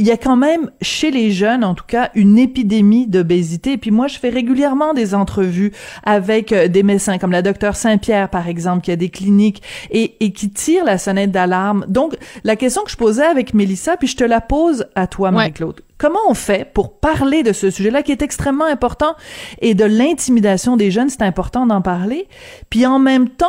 il 0.00 0.06
y 0.06 0.10
a 0.10 0.16
quand 0.16 0.36
même 0.36 0.70
chez 0.80 1.10
les 1.10 1.30
jeunes, 1.30 1.62
en 1.62 1.74
tout 1.74 1.84
cas, 1.86 2.08
une 2.14 2.38
épidémie 2.38 3.06
d'obésité. 3.06 3.72
Et 3.72 3.76
puis 3.76 3.90
moi, 3.90 4.06
je 4.06 4.18
fais 4.18 4.30
régulièrement 4.30 4.94
des 4.94 5.14
entrevues 5.14 5.72
avec 6.04 6.52
euh, 6.52 6.68
des 6.68 6.82
médecins, 6.82 7.18
comme 7.18 7.32
la 7.32 7.42
docteure 7.42 7.76
Saint-Pierre, 7.76 8.30
par 8.30 8.48
exemple, 8.48 8.82
qui 8.82 8.90
a 8.90 8.96
des 8.96 9.10
cliniques 9.10 9.62
et, 9.90 10.16
et 10.24 10.32
qui 10.32 10.48
tire 10.48 10.86
la 10.86 10.96
sonnette 10.96 11.32
d'alarme. 11.32 11.84
Donc, 11.86 12.16
la 12.44 12.56
question 12.56 12.82
que 12.82 12.90
je 12.90 12.96
posais 12.96 13.26
avec 13.26 13.52
Mélissa, 13.52 13.98
puis 13.98 14.08
je 14.08 14.16
te 14.16 14.24
la 14.24 14.40
pose 14.40 14.86
à 14.94 15.06
toi, 15.06 15.32
Marie-Claude. 15.32 15.82
Comment 15.98 16.20
on 16.30 16.34
fait 16.34 16.66
pour 16.72 16.98
parler 16.98 17.42
de 17.42 17.52
ce 17.52 17.68
sujet-là 17.68 18.02
qui 18.02 18.10
est 18.10 18.22
extrêmement 18.22 18.64
important 18.64 19.14
et 19.60 19.74
de 19.74 19.84
l'intimidation 19.84 20.78
des 20.78 20.90
jeunes, 20.90 21.10
c'est 21.10 21.20
important 21.20 21.66
d'en 21.66 21.82
parler. 21.82 22.26
Puis 22.70 22.86
en 22.86 22.98
même 22.98 23.28
temps, 23.28 23.48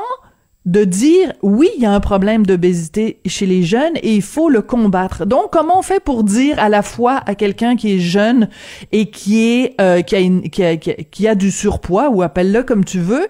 de 0.65 0.84
dire 0.84 1.34
oui, 1.41 1.70
il 1.75 1.82
y 1.82 1.86
a 1.86 1.91
un 1.91 2.00
problème 2.00 2.46
d'obésité 2.46 3.20
chez 3.25 3.48
les 3.48 3.63
jeunes 3.63 3.96
et 4.03 4.15
il 4.15 4.22
faut 4.22 4.50
le 4.50 4.62
combattre. 4.62 5.25
Donc 5.25 5.51
comment 5.51 5.80
on 5.80 5.82
fait 5.82 6.00
pour 6.00 6.24
dire 6.24 6.60
à 6.60 6.70
la 6.70 6.84
fois 6.84 7.22
à 7.25 7.34
quelqu'un 7.34 7.75
qui 7.75 7.96
est 7.96 8.00
jeune 8.00 8.48
et 8.91 9.10
qui 9.10 9.41
est 9.41 9.75
euh, 9.82 10.01
qui, 10.01 10.15
a 10.15 10.20
une, 10.20 10.50
qui, 10.50 10.63
a, 10.63 10.77
qui 10.77 11.27
a 11.27 11.36
du 11.36 11.50
surpoids 11.50 12.10
ou 12.10 12.22
appelle-le 12.22 12.62
comme 12.62 12.86
tu 12.86 13.00
veux 13.00 13.27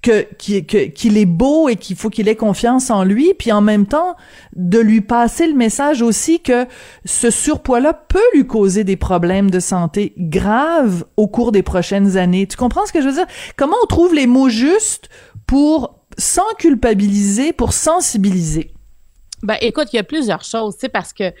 que 0.00 0.22
qu'il 0.32 1.18
est 1.18 1.26
beau 1.26 1.68
et 1.68 1.76
qu'il 1.76 1.96
faut 1.96 2.08
qu'il 2.08 2.28
ait 2.28 2.36
confiance 2.36 2.90
en 2.90 3.04
lui 3.04 3.34
puis 3.38 3.52
en 3.52 3.60
même 3.60 3.84
temps 3.84 4.16
de 4.56 4.78
lui 4.78 5.02
passer 5.02 5.46
le 5.46 5.54
message 5.54 6.00
aussi 6.00 6.40
que 6.40 6.64
ce 7.04 7.30
surpoids-là 7.30 7.92
peut 7.92 8.18
lui 8.32 8.46
causer 8.46 8.84
des 8.84 8.96
problèmes 8.96 9.50
de 9.50 9.60
santé 9.60 10.14
graves 10.16 11.04
au 11.18 11.28
cours 11.28 11.52
des 11.52 11.62
prochaines 11.62 12.16
années. 12.16 12.46
Tu 12.46 12.56
comprends 12.56 12.86
ce 12.86 12.92
que 12.92 13.02
je 13.02 13.08
veux 13.08 13.14
dire? 13.14 13.26
Comment 13.56 13.76
on 13.82 13.86
trouve 13.86 14.14
les 14.14 14.26
mots 14.26 14.48
justes 14.48 15.10
pour 15.46 15.99
sans 16.20 16.54
culpabiliser, 16.58 17.52
pour 17.52 17.72
sensibiliser? 17.72 18.72
Ben, 19.42 19.56
écoute, 19.60 19.88
il 19.92 19.96
y 19.96 19.98
a 19.98 20.04
plusieurs 20.04 20.44
choses, 20.44 20.74
tu 20.74 20.80
sais, 20.80 20.88
parce 20.88 21.12
que 21.12 21.32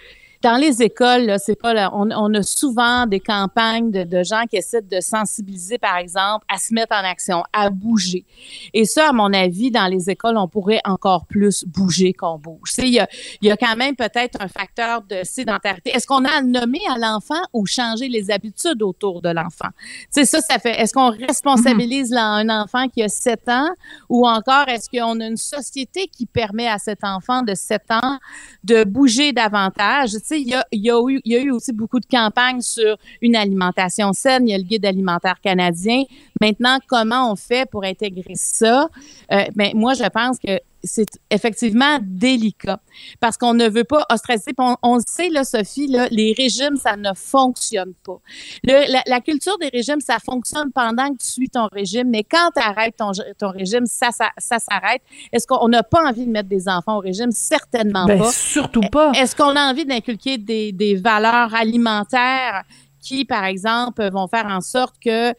dans 0.42 0.56
les 0.56 0.82
écoles, 0.82 1.36
c'est 1.38 1.60
pas 1.60 1.74
là, 1.74 1.90
on, 1.92 2.10
on, 2.10 2.32
a 2.32 2.42
souvent 2.42 3.06
des 3.06 3.20
campagnes 3.20 3.90
de, 3.90 4.04
de, 4.04 4.22
gens 4.22 4.44
qui 4.48 4.56
essaient 4.56 4.80
de 4.80 5.00
sensibiliser, 5.00 5.76
par 5.76 5.98
exemple, 5.98 6.46
à 6.48 6.58
se 6.58 6.72
mettre 6.72 6.96
en 6.96 7.04
action, 7.04 7.42
à 7.52 7.68
bouger. 7.68 8.24
Et 8.72 8.86
ça, 8.86 9.10
à 9.10 9.12
mon 9.12 9.32
avis, 9.34 9.70
dans 9.70 9.86
les 9.86 10.08
écoles, 10.08 10.38
on 10.38 10.48
pourrait 10.48 10.80
encore 10.84 11.26
plus 11.26 11.64
bouger 11.66 12.14
qu'on 12.14 12.38
bouge. 12.38 12.72
Il 12.78 12.88
y, 12.88 13.00
a, 13.00 13.08
il 13.42 13.48
y 13.48 13.50
a 13.50 13.56
quand 13.58 13.76
même 13.76 13.96
peut-être 13.96 14.40
un 14.40 14.48
facteur 14.48 15.02
de 15.02 15.20
sédentarité. 15.24 15.90
Est-ce 15.90 16.06
qu'on 16.06 16.24
a 16.24 16.38
à 16.38 16.42
nommer 16.42 16.80
à 16.90 16.96
l'enfant 16.98 17.42
ou 17.52 17.66
changer 17.66 18.08
les 18.08 18.30
habitudes 18.30 18.82
autour 18.82 19.20
de 19.20 19.28
l'enfant? 19.28 19.68
Tu 20.14 20.24
sais, 20.24 20.24
ça, 20.24 20.40
ça 20.40 20.58
fait. 20.58 20.80
Est-ce 20.80 20.94
qu'on 20.94 21.10
responsabilise 21.10 22.14
un 22.14 22.48
enfant 22.48 22.88
qui 22.88 23.02
a 23.02 23.08
7 23.08 23.48
ans 23.48 23.68
ou 24.08 24.26
encore 24.26 24.68
est-ce 24.68 24.88
qu'on 24.88 25.20
a 25.20 25.26
une 25.26 25.36
société 25.36 26.06
qui 26.06 26.24
permet 26.24 26.68
à 26.68 26.78
cet 26.78 27.04
enfant 27.04 27.42
de 27.42 27.54
7 27.54 27.82
ans 27.90 28.18
de 28.64 28.84
bouger 28.84 29.32
davantage? 29.32 30.10
Il 30.38 30.48
y 30.48 30.90
a, 30.90 31.42
eu 31.42 31.50
aussi 31.50 31.72
beaucoup 31.72 32.00
de 32.00 32.06
campagnes 32.06 32.60
sur 32.60 32.96
une 33.20 33.36
alimentation 33.36 34.12
saine. 34.12 34.48
Il 34.48 34.50
y 34.50 34.54
a 34.54 34.58
le 34.58 34.64
guide 34.64 34.84
alimentaire 34.84 35.40
canadien. 35.40 36.04
Maintenant, 36.40 36.78
comment 36.86 37.32
on 37.32 37.36
fait 37.36 37.68
pour 37.70 37.84
intégrer 37.84 38.34
ça? 38.34 38.88
Euh, 39.32 39.44
ben, 39.54 39.72
moi, 39.74 39.94
je 39.94 40.08
pense 40.08 40.38
que 40.38 40.58
c'est 40.82 41.08
effectivement 41.30 41.98
délicat 42.02 42.80
parce 43.20 43.36
qu'on 43.36 43.54
ne 43.54 43.68
veut 43.68 43.84
pas 43.84 44.04
ostraciser. 44.10 44.52
On, 44.58 44.76
on 44.82 44.96
le 44.96 45.02
sait, 45.06 45.28
là, 45.28 45.44
Sophie, 45.44 45.86
là, 45.86 46.08
les 46.10 46.34
régimes, 46.36 46.76
ça 46.76 46.96
ne 46.96 47.10
fonctionne 47.14 47.92
pas. 48.04 48.18
Le, 48.64 48.90
la, 48.90 49.02
la, 49.06 49.20
culture 49.20 49.56
des 49.58 49.68
régimes, 49.68 50.00
ça 50.00 50.18
fonctionne 50.18 50.70
pendant 50.72 51.08
que 51.12 51.18
tu 51.18 51.26
suis 51.26 51.48
ton 51.48 51.68
régime, 51.72 52.08
mais 52.10 52.24
quand 52.24 52.50
tu 52.56 52.62
arrêtes 52.62 52.96
ton, 52.96 53.12
ton 53.38 53.50
régime, 53.50 53.86
ça, 53.86 54.10
ça, 54.10 54.30
ça 54.38 54.58
s'arrête. 54.58 55.02
Est-ce 55.32 55.46
qu'on 55.46 55.68
n'a 55.68 55.82
pas 55.82 56.08
envie 56.08 56.26
de 56.26 56.30
mettre 56.30 56.48
des 56.48 56.68
enfants 56.68 56.96
au 56.96 57.00
régime? 57.00 57.30
Certainement 57.30 58.06
ben, 58.06 58.18
pas. 58.18 58.32
Surtout 58.32 58.82
pas. 58.90 59.12
Est-ce 59.12 59.36
qu'on 59.36 59.56
a 59.56 59.70
envie 59.70 59.84
d'inculquer 59.84 60.38
des, 60.38 60.72
des 60.72 60.96
valeurs 60.96 61.54
alimentaires 61.54 62.64
qui, 63.00 63.24
par 63.24 63.44
exemple, 63.44 64.08
vont 64.10 64.28
faire 64.28 64.46
en 64.46 64.60
sorte 64.60 64.96
que 65.02 65.34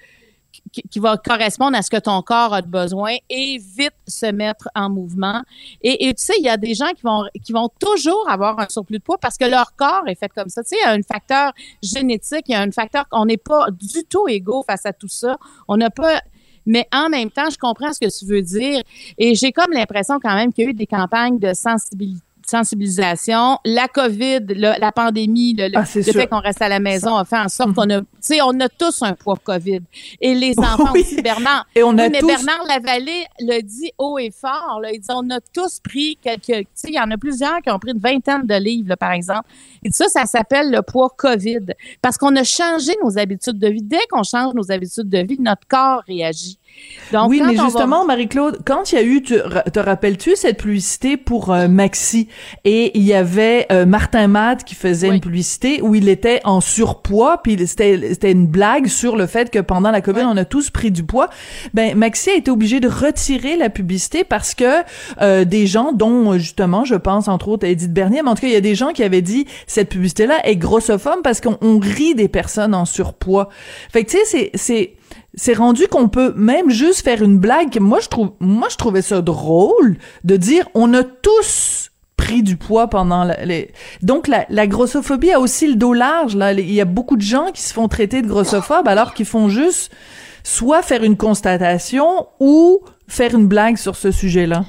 qui, 0.71 0.99
va 0.99 1.17
correspondre 1.17 1.77
à 1.77 1.81
ce 1.81 1.89
que 1.89 1.97
ton 1.97 2.21
corps 2.21 2.53
a 2.53 2.61
de 2.61 2.67
besoin 2.67 3.15
et 3.29 3.57
vite 3.57 3.93
se 4.07 4.25
mettre 4.27 4.69
en 4.75 4.89
mouvement. 4.89 5.41
Et, 5.81 6.13
tu 6.13 6.23
sais, 6.23 6.33
il 6.39 6.45
y 6.45 6.49
a 6.49 6.57
des 6.57 6.73
gens 6.73 6.91
qui 6.95 7.01
vont 7.03 7.23
qui 7.43 7.51
vont 7.51 7.69
toujours 7.79 8.29
avoir 8.29 8.59
un 8.59 8.67
surplus 8.69 8.99
de 8.99 9.03
poids 9.03 9.17
parce 9.17 9.37
que 9.37 9.45
leur 9.45 9.75
corps 9.75 10.03
est 10.07 10.15
fait 10.15 10.29
comme 10.29 10.49
ça. 10.49 10.63
Tu 10.63 10.69
sais, 10.69 10.75
il 10.81 10.85
y 10.85 10.89
a 10.89 10.91
un 10.91 11.01
facteur 11.01 11.53
génétique, 11.81 12.45
il 12.47 12.51
y 12.51 12.55
a 12.55 12.61
un 12.61 12.71
facteur 12.71 13.07
qu'on 13.09 13.25
n'est 13.25 13.37
pas 13.37 13.67
du 13.71 14.03
tout 14.09 14.27
égaux 14.27 14.63
face 14.65 14.85
à 14.85 14.93
tout 14.93 15.07
ça. 15.07 15.37
On 15.67 15.77
n'a 15.77 15.89
pas 15.89 16.21
mais 16.65 16.87
en 16.93 17.09
même 17.09 17.31
temps, 17.31 17.49
je 17.49 17.57
comprends 17.57 17.91
ce 17.91 17.99
que 17.99 18.19
tu 18.19 18.25
veux 18.25 18.43
dire 18.43 18.83
et 19.17 19.33
j'ai 19.33 19.51
comme 19.51 19.71
l'impression 19.71 20.19
quand 20.19 20.35
même 20.35 20.53
qu'il 20.53 20.65
y 20.65 20.67
a 20.67 20.69
eu 20.69 20.73
des 20.75 20.85
campagnes 20.85 21.39
de 21.39 21.53
sensibilité 21.53 22.21
sensibilisation. 22.51 23.57
La 23.65 23.87
COVID, 23.87 24.41
le, 24.49 24.79
la 24.79 24.91
pandémie, 24.91 25.55
le, 25.57 25.69
ah, 25.73 25.83
le 25.95 26.01
fait 26.03 26.27
qu'on 26.27 26.39
reste 26.39 26.61
à 26.61 26.69
la 26.69 26.79
maison 26.79 27.15
a 27.15 27.25
fait 27.25 27.37
en 27.37 27.47
sorte 27.47 27.73
qu'on 27.73 27.89
a, 27.89 28.01
tu 28.01 28.07
sais, 28.19 28.41
on 28.41 28.59
a 28.59 28.69
tous 28.69 29.01
un 29.01 29.13
poids 29.13 29.37
COVID. 29.41 29.81
Et 30.19 30.33
les 30.33 30.53
enfants 30.57 30.91
oui. 30.93 31.01
aussi, 31.01 31.21
Bernard. 31.21 31.65
Et 31.75 31.83
on 31.83 31.97
a 31.97 32.03
oui, 32.03 32.09
mais 32.11 32.19
tous... 32.19 32.27
Bernard 32.27 32.65
Lavallée 32.67 33.25
le 33.39 33.61
dit 33.61 33.91
haut 33.97 34.17
et 34.19 34.31
fort. 34.31 34.79
Là. 34.81 34.91
Il 34.91 34.99
dit, 34.99 35.07
on 35.09 35.29
a 35.29 35.39
tous 35.53 35.79
pris 35.79 36.17
quelques, 36.21 36.45
tu 36.45 36.67
sais, 36.73 36.87
il 36.89 36.95
y 36.95 36.99
en 36.99 37.09
a 37.09 37.17
plusieurs 37.17 37.61
qui 37.61 37.71
ont 37.71 37.79
pris 37.79 37.91
une 37.91 37.99
vingtaine 37.99 38.45
de 38.45 38.55
livres, 38.55 38.89
là, 38.89 38.97
par 38.97 39.11
exemple. 39.11 39.49
Et 39.83 39.91
ça, 39.91 40.07
ça 40.07 40.25
s'appelle 40.25 40.71
le 40.71 40.81
poids 40.81 41.09
COVID. 41.17 41.73
Parce 42.01 42.17
qu'on 42.17 42.35
a 42.35 42.43
changé 42.43 42.93
nos 43.03 43.17
habitudes 43.17 43.59
de 43.59 43.67
vie. 43.67 43.81
Dès 43.81 44.05
qu'on 44.09 44.23
change 44.23 44.53
nos 44.53 44.71
habitudes 44.71 45.09
de 45.09 45.19
vie, 45.19 45.37
notre 45.39 45.67
corps 45.67 46.03
réagit. 46.07 46.57
Donc, 47.11 47.29
oui, 47.29 47.41
mais 47.45 47.55
justement, 47.57 48.01
va... 48.01 48.07
Marie-Claude, 48.07 48.59
quand 48.65 48.91
il 48.91 48.95
y 48.95 48.97
a 48.97 49.03
eu, 49.03 49.21
tu, 49.21 49.35
te 49.35 49.79
rappelles-tu 49.79 50.35
cette 50.35 50.57
publicité 50.57 51.17
pour 51.17 51.51
euh, 51.51 51.67
Maxi? 51.67 52.27
Et 52.63 52.97
il 52.97 53.03
y 53.03 53.13
avait 53.13 53.67
euh, 53.71 53.85
Martin 53.85 54.27
Matt 54.27 54.63
qui 54.63 54.75
faisait 54.75 55.09
oui. 55.09 55.15
une 55.15 55.21
publicité 55.21 55.81
où 55.81 55.95
il 55.95 56.07
était 56.09 56.39
en 56.43 56.61
surpoids, 56.61 57.41
puis 57.43 57.57
c'était 57.67 58.13
c'était 58.13 58.31
une 58.31 58.47
blague 58.47 58.87
sur 58.87 59.15
le 59.15 59.25
fait 59.27 59.49
que 59.49 59.59
pendant 59.59 59.91
la 59.91 60.01
COVID, 60.01 60.21
oui. 60.21 60.27
on 60.29 60.37
a 60.37 60.45
tous 60.45 60.69
pris 60.69 60.91
du 60.91 61.03
poids. 61.03 61.29
Ben 61.73 61.97
Maxi 61.97 62.29
a 62.29 62.35
été 62.35 62.51
obligé 62.51 62.79
de 62.79 62.87
retirer 62.87 63.57
la 63.57 63.69
publicité 63.69 64.23
parce 64.23 64.55
que 64.55 64.83
euh, 65.21 65.45
des 65.45 65.67
gens, 65.67 65.91
dont 65.91 66.37
justement, 66.37 66.85
je 66.85 66.95
pense 66.95 67.27
entre 67.27 67.49
autres 67.49 67.65
Edith 67.65 67.93
Bernier, 67.93 68.21
mais 68.23 68.29
en 68.29 68.35
tout 68.35 68.41
cas, 68.41 68.47
il 68.47 68.53
y 68.53 68.57
a 68.57 68.61
des 68.61 68.75
gens 68.75 68.93
qui 68.93 69.03
avaient 69.03 69.21
dit 69.21 69.45
cette 69.67 69.89
publicité-là 69.89 70.47
est 70.47 70.55
grossophobe 70.55 71.21
parce 71.23 71.41
qu'on 71.41 71.79
rit 71.79 72.15
des 72.15 72.27
personnes 72.27 72.73
en 72.73 72.85
surpoids. 72.85 73.49
Fait 73.91 74.03
que 74.03 74.11
tu 74.11 74.17
sais, 74.25 74.51
c'est 74.53 74.93
c'est 75.33 75.53
rendu 75.53 75.87
qu'on 75.87 76.09
peut 76.09 76.33
même 76.35 76.69
juste 76.69 77.03
faire 77.03 77.21
une 77.21 77.39
blague. 77.39 77.79
Moi, 77.79 77.99
je 77.99 78.07
trouve, 78.07 78.31
moi, 78.39 78.67
je 78.69 78.77
trouvais 78.77 79.01
ça 79.01 79.21
drôle 79.21 79.97
de 80.23 80.37
dire 80.37 80.67
on 80.73 80.93
a 80.93 81.03
tous 81.03 81.91
pris 82.17 82.43
du 82.43 82.55
poids 82.55 82.87
pendant 82.87 83.23
les... 83.23 83.71
donc 84.03 84.27
la, 84.27 84.45
la, 84.49 84.67
grossophobie 84.67 85.31
a 85.31 85.39
aussi 85.39 85.67
le 85.67 85.73
dos 85.73 85.93
large 85.93 86.35
là 86.35 86.53
il 86.53 86.71
y 86.71 86.79
a 86.79 86.85
beaucoup 86.85 87.17
de 87.17 87.21
gens 87.23 87.47
qui 87.51 87.63
se 87.63 87.73
font 87.73 87.87
traiter 87.87 88.21
de 88.21 88.27
grossophobes 88.27 88.87
alors 88.87 89.15
qu'ils 89.15 89.25
font 89.25 89.49
juste 89.49 89.91
soit 90.43 90.83
faire 90.83 91.03
une 91.03 91.17
constatation 91.17 92.27
ou 92.39 92.81
faire 93.07 93.33
une 93.33 93.47
blague 93.47 93.77
sur 93.77 93.95
ce 93.95 94.11
sujet-là 94.11 94.65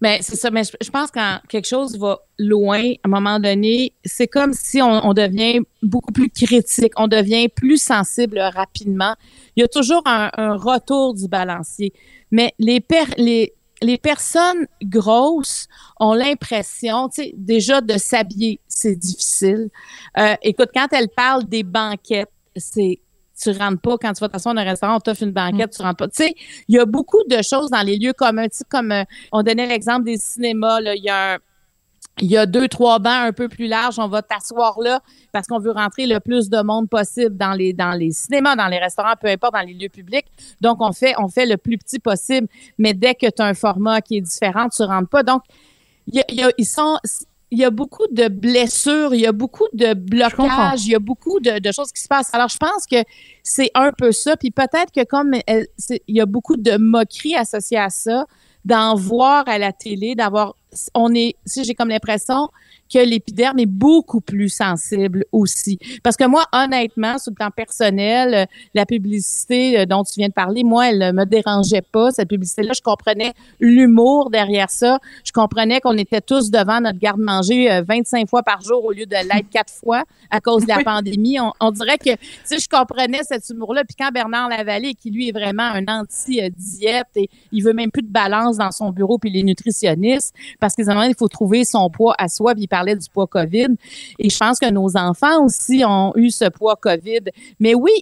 mais 0.00 0.20
c'est 0.22 0.36
ça, 0.36 0.50
mais 0.50 0.62
je, 0.64 0.90
pense 0.90 1.10
quand 1.10 1.40
quelque 1.48 1.66
chose 1.66 1.98
va 1.98 2.20
loin, 2.38 2.92
à 3.02 3.08
un 3.08 3.08
moment 3.08 3.40
donné, 3.40 3.92
c'est 4.04 4.28
comme 4.28 4.52
si 4.52 4.80
on, 4.80 5.06
on, 5.06 5.12
devient 5.12 5.60
beaucoup 5.82 6.12
plus 6.12 6.30
critique, 6.30 6.92
on 6.96 7.08
devient 7.08 7.48
plus 7.48 7.82
sensible 7.82 8.38
rapidement. 8.38 9.14
Il 9.56 9.60
y 9.60 9.64
a 9.64 9.68
toujours 9.68 10.02
un, 10.06 10.30
retour 10.56 11.14
du 11.14 11.26
balancier. 11.26 11.92
Mais 12.30 12.54
les, 12.58 12.84
les, 13.16 13.52
les 13.82 13.98
personnes 13.98 14.66
grosses 14.82 15.66
ont 15.98 16.14
l'impression, 16.14 17.08
tu 17.08 17.22
sais, 17.22 17.34
déjà 17.36 17.80
de 17.80 17.98
s'habiller, 17.98 18.60
c'est 18.68 18.96
difficile. 18.96 19.68
Euh, 20.16 20.34
écoute, 20.42 20.70
quand 20.72 20.88
elles 20.92 21.08
parlent 21.08 21.44
des 21.44 21.64
banquettes, 21.64 22.30
c'est 22.56 23.00
tu 23.40 23.50
rentres 23.50 23.80
pas 23.80 23.96
quand 23.98 24.12
tu 24.12 24.20
vas 24.20 24.28
t'asseoir 24.28 24.54
dans 24.54 24.60
un 24.60 24.64
restaurant, 24.64 24.96
on 24.96 25.00
t'offre 25.00 25.22
une 25.22 25.32
banquette, 25.32 25.72
mm. 25.72 25.76
tu 25.76 25.82
rentres 25.82 25.96
pas. 25.96 26.08
Tu 26.08 26.24
sais, 26.24 26.34
il 26.68 26.76
y 26.76 26.78
a 26.78 26.84
beaucoup 26.84 27.22
de 27.28 27.40
choses 27.42 27.70
dans 27.70 27.82
les 27.82 27.98
lieux 27.98 28.12
communs. 28.12 28.48
Tu 28.48 28.58
sais, 28.58 28.64
comme 28.68 28.92
euh, 28.92 29.04
on 29.32 29.42
donnait 29.42 29.66
l'exemple 29.66 30.04
des 30.04 30.16
cinémas, 30.16 30.80
là, 30.80 30.94
il 30.94 31.02
y 31.02 31.08
a 31.08 31.34
un, 31.34 31.38
il 32.20 32.30
y 32.30 32.36
a 32.36 32.46
deux, 32.46 32.68
trois 32.68 32.98
bancs 32.98 33.28
un 33.28 33.32
peu 33.32 33.48
plus 33.48 33.66
larges. 33.66 33.98
On 33.98 34.08
va 34.08 34.22
t'asseoir 34.22 34.80
là 34.80 35.00
parce 35.32 35.46
qu'on 35.46 35.58
veut 35.58 35.70
rentrer 35.70 36.06
le 36.06 36.20
plus 36.20 36.48
de 36.48 36.60
monde 36.62 36.88
possible 36.88 37.36
dans 37.36 37.52
les, 37.52 37.72
dans 37.72 37.92
les 37.92 38.10
cinémas, 38.10 38.56
dans 38.56 38.66
les 38.66 38.78
restaurants, 38.78 39.14
peu 39.20 39.28
importe, 39.28 39.54
dans 39.54 39.60
les 39.60 39.74
lieux 39.74 39.88
publics. 39.88 40.26
Donc, 40.60 40.78
on 40.80 40.92
fait, 40.92 41.14
on 41.18 41.28
fait 41.28 41.46
le 41.46 41.56
plus 41.56 41.78
petit 41.78 41.98
possible. 41.98 42.48
Mais 42.78 42.94
dès 42.94 43.14
que 43.14 43.30
tu 43.30 43.42
as 43.42 43.46
un 43.46 43.54
format 43.54 44.00
qui 44.00 44.16
est 44.16 44.20
différent, 44.20 44.68
tu 44.68 44.82
rentres 44.82 45.08
pas. 45.08 45.22
Donc, 45.22 45.42
y 46.10 46.20
a, 46.20 46.24
y 46.28 46.42
a, 46.42 46.50
ils 46.58 46.66
sont, 46.66 46.98
il 47.50 47.58
y 47.58 47.64
a 47.64 47.70
beaucoup 47.70 48.06
de 48.10 48.28
blessures, 48.28 49.14
il 49.14 49.20
y 49.20 49.26
a 49.26 49.32
beaucoup 49.32 49.66
de 49.72 49.94
blocages, 49.94 50.84
il 50.84 50.92
y 50.92 50.94
a 50.94 50.98
beaucoup 50.98 51.40
de, 51.40 51.58
de, 51.58 51.72
choses 51.72 51.92
qui 51.92 52.02
se 52.02 52.08
passent. 52.08 52.32
Alors, 52.34 52.48
je 52.48 52.58
pense 52.58 52.86
que 52.86 52.96
c'est 53.42 53.70
un 53.74 53.92
peu 53.92 54.12
ça. 54.12 54.36
Puis 54.36 54.50
peut-être 54.50 54.92
que 54.94 55.04
comme 55.04 55.32
elle, 55.46 55.66
il 55.88 56.16
y 56.16 56.20
a 56.20 56.26
beaucoup 56.26 56.56
de 56.56 56.76
moqueries 56.76 57.36
associées 57.36 57.78
à 57.78 57.90
ça, 57.90 58.26
d'en 58.64 58.94
voir 58.94 59.44
à 59.48 59.58
la 59.58 59.72
télé, 59.72 60.14
d'avoir, 60.14 60.54
on 60.94 61.14
est, 61.14 61.36
si 61.44 61.64
j'ai 61.64 61.74
comme 61.74 61.88
l'impression 61.88 62.48
que 62.92 62.98
l'épiderme 62.98 63.58
est 63.58 63.66
beaucoup 63.66 64.20
plus 64.20 64.48
sensible 64.48 65.24
aussi. 65.32 65.78
Parce 66.02 66.16
que 66.16 66.24
moi, 66.24 66.44
honnêtement, 66.52 67.18
sur 67.18 67.32
le 67.32 67.34
plan 67.34 67.50
personnel, 67.50 68.46
la 68.74 68.86
publicité 68.86 69.84
dont 69.86 70.04
tu 70.04 70.14
viens 70.16 70.28
de 70.28 70.32
parler, 70.32 70.64
moi, 70.64 70.88
elle 70.88 71.12
me 71.12 71.24
dérangeait 71.24 71.82
pas, 71.82 72.10
cette 72.10 72.28
publicité-là. 72.28 72.72
Je 72.74 72.82
comprenais 72.82 73.34
l'humour 73.60 74.30
derrière 74.30 74.70
ça. 74.70 74.98
Je 75.24 75.32
comprenais 75.32 75.80
qu'on 75.80 75.96
était 75.98 76.20
tous 76.20 76.50
devant 76.50 76.80
notre 76.80 76.98
garde-manger 76.98 77.82
25 77.86 78.28
fois 78.28 78.42
par 78.42 78.62
jour 78.62 78.84
au 78.84 78.92
lieu 78.92 79.06
de 79.06 79.12
l'être 79.12 79.50
quatre 79.50 79.72
fois 79.72 80.04
à 80.30 80.40
cause 80.40 80.62
de 80.62 80.68
la 80.68 80.78
oui. 80.78 80.84
pandémie. 80.84 81.40
On, 81.40 81.52
on, 81.60 81.70
dirait 81.70 81.98
que, 81.98 82.10
sais, 82.44 82.58
je 82.58 82.68
comprenais 82.68 83.20
cet 83.22 83.48
humour-là. 83.50 83.84
Puis 83.84 83.96
quand 83.98 84.10
Bernard 84.12 84.48
Lavallée, 84.48 84.94
qui 84.94 85.10
lui 85.10 85.28
est 85.28 85.32
vraiment 85.32 85.62
un 85.62 85.84
anti-diète 85.88 87.08
et 87.16 87.28
il 87.52 87.62
veut 87.62 87.72
même 87.72 87.90
plus 87.90 88.02
de 88.02 88.10
balance 88.10 88.56
dans 88.56 88.70
son 88.70 88.90
bureau 88.90 89.18
puis 89.18 89.30
les 89.30 89.42
nutritionnistes, 89.42 90.34
parce 90.60 90.74
qu'ils 90.74 90.86
il 90.88 91.14
faut 91.16 91.28
trouver 91.28 91.64
son 91.64 91.90
poids 91.90 92.14
à 92.18 92.28
soi. 92.28 92.54
Puis 92.54 92.64
il 92.64 92.68
parlait 92.68 92.96
du 92.96 93.08
poids 93.08 93.26
COVID. 93.26 93.68
Et 94.18 94.30
je 94.30 94.36
pense 94.36 94.58
que 94.58 94.70
nos 94.70 94.96
enfants 94.96 95.44
aussi 95.44 95.82
ont 95.86 96.12
eu 96.16 96.30
ce 96.30 96.48
poids 96.48 96.76
COVID. 96.76 97.30
Mais 97.60 97.74
oui, 97.74 97.92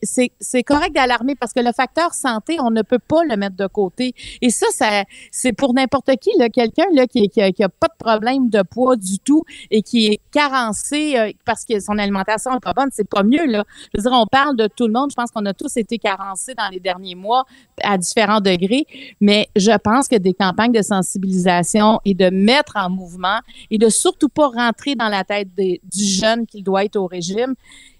c'est 0.00 0.62
correct 0.62 0.94
d'alarmer 0.94 1.34
parce 1.34 1.52
que 1.52 1.60
le 1.60 1.72
facteur 1.72 2.14
santé, 2.14 2.58
on 2.60 2.70
ne 2.70 2.82
peut 2.82 2.98
pas 2.98 3.24
le 3.24 3.36
mettre 3.36 3.56
de 3.56 3.66
côté. 3.66 4.14
Et 4.40 4.50
ça, 4.50 4.66
ça 4.72 5.04
c'est 5.30 5.52
pour 5.52 5.74
n'importe 5.74 6.10
qui, 6.16 6.30
quelqu'un 6.52 6.86
là, 6.92 7.06
qui, 7.06 7.28
qui, 7.28 7.52
qui 7.52 7.62
a 7.62 7.68
pas 7.68 7.88
de 7.88 8.04
problème 8.04 8.48
de 8.48 8.62
poids 8.62 8.96
du 8.96 9.18
tout 9.18 9.42
et 9.70 9.82
qui 9.82 10.06
est 10.06 10.20
carencé 10.32 11.16
euh, 11.16 11.30
parce 11.44 11.64
que 11.64 11.80
son 11.80 11.98
alimentation 11.98 12.52
n'est 12.52 12.60
pas 12.60 12.72
bonne, 12.72 12.88
c'est 12.92 13.08
pas 13.08 13.22
mieux. 13.22 13.46
Là. 13.46 13.64
Je 13.94 14.00
veux 14.00 14.08
dire, 14.08 14.18
on 14.18 14.26
parle 14.26 14.56
de 14.56 14.68
tout 14.68 14.86
le 14.86 14.92
monde. 14.92 15.10
Je 15.10 15.16
pense 15.16 15.30
qu'on 15.30 15.44
a 15.46 15.54
tous 15.54 15.76
été 15.76 15.98
carencés 15.98 16.54
dans 16.54 16.68
les 16.70 16.80
derniers 16.80 17.14
mois 17.14 17.44
à 17.82 17.98
différents 17.98 18.40
degrés, 18.40 18.86
mais 19.20 19.48
je 19.56 19.76
pense 19.78 20.08
que 20.08 20.16
des 20.16 20.34
campagnes 20.34 20.72
de 20.72 20.82
sensibilisation 20.82 21.95
et 22.04 22.14
de 22.14 22.30
mettre 22.30 22.76
en 22.76 22.90
mouvement 22.90 23.40
et 23.70 23.78
de 23.78 23.88
surtout 23.88 24.28
pas 24.28 24.48
rentrer 24.48 24.94
dans 24.94 25.08
la 25.08 25.24
tête 25.24 25.48
du 25.56 26.04
jeune 26.04 26.46
qu'il 26.46 26.64
doit 26.64 26.84
être 26.84 26.96
au 26.96 27.06
régime, 27.06 27.54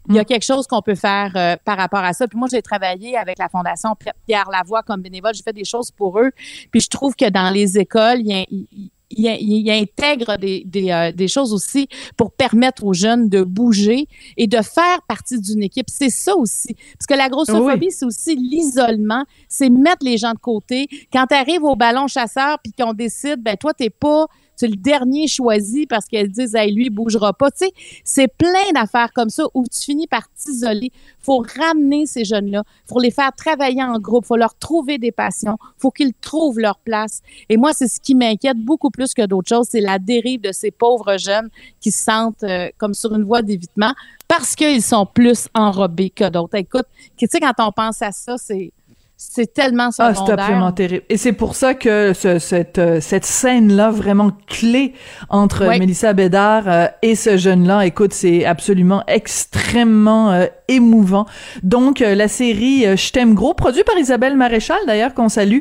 il 0.09 0.15
y 0.15 0.19
a 0.19 0.23
mm. 0.23 0.27
quelque 0.27 0.45
chose 0.45 0.67
qu'on 0.67 0.83
peut 0.83 0.95
faire 0.95 1.33
euh, 1.37 1.57
par 1.65 1.77
rapport 1.77 2.01
à 2.01 2.13
ça. 2.13 2.29
Puis 2.29 2.39
moi, 2.39 2.49
j'ai 2.51 2.63
travaillé 2.63 3.17
avec 3.17 3.39
la 3.39 3.49
Fondation 3.49 3.97
Pierre 4.27 4.49
Lavoie 4.51 4.83
comme 4.83 5.03
bénévole. 5.03 5.35
J'ai 5.35 5.43
fait 5.43 5.53
des 5.53 5.65
choses 5.65 5.91
pour 5.91 6.21
eux. 6.21 6.31
Puis 6.71 6.81
je 6.81 6.89
trouve 6.89 7.17
que 7.17 7.29
dans 7.29 7.51
les 7.51 7.79
écoles, 7.79 8.21
il 8.21 8.29
y 8.29 8.35
a, 8.35 8.45
il, 8.51 8.91
intègre 9.13 10.37
des, 10.37 10.65
des, 10.65 10.91
euh, 10.91 11.13
des, 11.13 11.29
choses 11.29 11.53
aussi 11.53 11.89
pour 12.17 12.33
permettre 12.33 12.85
aux 12.85 12.93
jeunes 12.93 13.29
de 13.29 13.43
bouger 13.43 14.09
et 14.37 14.47
de 14.47 14.61
faire 14.63 15.03
partie 15.09 15.41
d'une 15.41 15.63
équipe. 15.63 15.87
C'est 15.89 16.11
ça 16.11 16.37
aussi. 16.37 16.75
Parce 16.99 17.07
que 17.09 17.15
la 17.15 17.29
grossophobie, 17.29 17.91
c'est 17.91 18.05
aussi 18.05 18.37
l'isolement, 18.37 19.25
c'est 19.49 19.71
mettre 19.71 20.05
les 20.05 20.19
gens 20.19 20.33
de 20.33 20.39
côté. 20.39 20.89
Quand 21.13 21.27
tu 21.27 21.35
arrives 21.35 21.63
au 21.63 21.77
ballon 21.77 22.07
chasseur 22.07 22.59
puis 22.63 22.73
qu'on 22.73 22.93
décide, 22.93 23.43
ben 23.43 23.57
toi, 23.57 23.73
t'es 23.75 23.91
pas 23.91 24.27
tu 24.57 24.67
le 24.67 24.77
dernier 24.77 25.29
choisi 25.29 25.87
parce 25.87 26.07
qu'elles 26.07 26.31
disent, 26.31 26.55
hey, 26.55 26.73
lui, 26.73 26.87
il 26.87 26.91
bougera 26.91 27.33
pas. 27.33 27.51
Tu 27.51 27.67
sais, 27.67 27.73
c'est 28.05 28.29
plein 28.29 28.73
d'affaires 28.75 29.13
comme 29.13 29.29
ça 29.29 29.45
où 29.55 29.65
tu 29.65 29.85
finis 29.85 30.07
par 30.07 30.23
t'isoler. 30.33 30.91
faut 31.21 31.45
ramener 31.59 32.07
ces 32.07 32.25
jeunes-là. 32.25 32.65
faut 32.87 33.01
les 33.01 33.11
faire 33.11 33.33
travailler 33.37 33.83
en 33.83 33.99
groupe. 33.99 34.25
faut 34.25 34.37
leur 34.37 34.55
trouver 34.57 34.99
des 34.99 35.13
passions. 35.13 35.59
faut 35.77 35.91
qu'ils 35.91 36.15
trouvent 36.15 36.59
leur 36.59 36.79
place. 36.79 37.21
Et 37.49 37.57
moi, 37.57 37.73
c'est 37.73 37.89
ce 37.89 38.01
qui 38.01 38.15
m'inquiète 38.15 38.59
beaucoup 38.59 38.91
plus 38.97 39.15
que 39.15 39.25
d'autres 39.25 39.49
choses. 39.49 39.69
C'est 39.71 39.81
la 39.81 39.99
dérive 39.99 40.41
de 40.41 40.53
ces 40.53 40.71
pauvres 40.71 41.19
jeunes 41.19 41.49
qui 41.81 41.93
se 41.93 42.03
sentent 42.03 42.43
euh, 42.43 42.69
comme 42.79 42.95
sur 42.95 43.15
une 43.15 43.25
voie 43.25 43.43
d'évitement 43.43 43.95
parce 44.27 44.57
qu'ils 44.57 44.83
sont 44.83 45.07
plus 45.07 45.49
enrobés 45.55 46.11
que 46.11 46.29
d'autres. 46.29 46.57
Écoute, 46.57 46.87
tu 47.17 47.27
sais, 47.31 47.39
quand 47.39 47.53
on 47.59 47.71
pense 47.71 48.03
à 48.03 48.11
ça, 48.11 48.37
c'est 48.39 48.73
c'est 49.17 49.53
tellement 49.53 49.91
secondaire. 49.91 50.17
Ah, 50.21 50.27
c'est 50.27 50.33
absolument 50.33 50.73
terrible. 50.73 51.05
Et 51.09 51.17
c'est 51.17 51.33
pour 51.33 51.55
ça 51.57 51.75
que 51.75 52.13
ce, 52.13 52.39
cette, 52.39 52.79
euh, 52.79 53.01
cette 53.01 53.25
scène-là, 53.25 53.91
vraiment 53.91 54.31
clé 54.47 54.93
entre 55.31 55.67
Mélissa 55.67 56.13
Bédard 56.13 56.69
euh, 56.69 56.87
et 57.01 57.15
ce 57.15 57.39
jeune-là, 57.39 57.87
écoute, 57.87 58.13
c'est 58.13 58.45
absolument 58.45 59.03
extrêmement 59.07 60.33
euh, 60.33 60.47
émouvant. 60.69 61.27
Donc, 61.63 62.01
la 62.01 62.29
série 62.29 62.85
Je 62.97 63.13
t'aime 63.13 63.35
gros, 63.35 63.55
produit 63.55 63.85
par 63.85 63.97
Isabelle 63.99 64.37
Maréchal, 64.37 64.79
d'ailleurs, 64.87 65.15
qu'on 65.15 65.29
salue. 65.29 65.61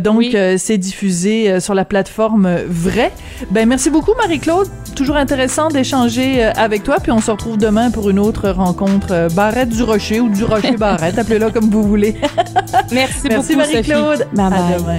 donc, 0.00 0.24
c'est 0.56 0.78
diffusé 0.78 1.60
sur 1.60 1.74
la 1.74 1.84
plateforme 1.84 2.48
Vrai. 2.68 3.12
Ben, 3.50 3.68
merci 3.68 3.90
beaucoup, 3.90 4.12
Marie-Claude. 4.16 4.68
Toujours 4.94 5.16
intéressant 5.16 5.68
d'échanger 5.68 6.42
avec 6.44 6.82
toi. 6.82 6.96
Puis 7.02 7.12
on 7.12 7.20
se 7.20 7.30
retrouve 7.30 7.56
demain 7.56 7.90
pour 7.90 8.10
une 8.10 8.18
autre 8.18 8.50
rencontre 8.50 9.28
Barrette 9.34 9.70
du 9.70 9.82
Rocher 9.82 10.20
ou 10.20 10.28
du 10.28 10.44
Rocher 10.44 10.76
Barrette, 10.76 11.18
appelez-le 11.18 11.50
comme 11.50 11.70
vous 11.70 11.82
voulez. 11.82 12.16
Merci, 12.92 13.28
Merci 13.28 13.56
beaucoup, 13.56 13.70
Marie-Claude. 13.70 14.26
À 14.38 14.50
demain. 14.78 14.98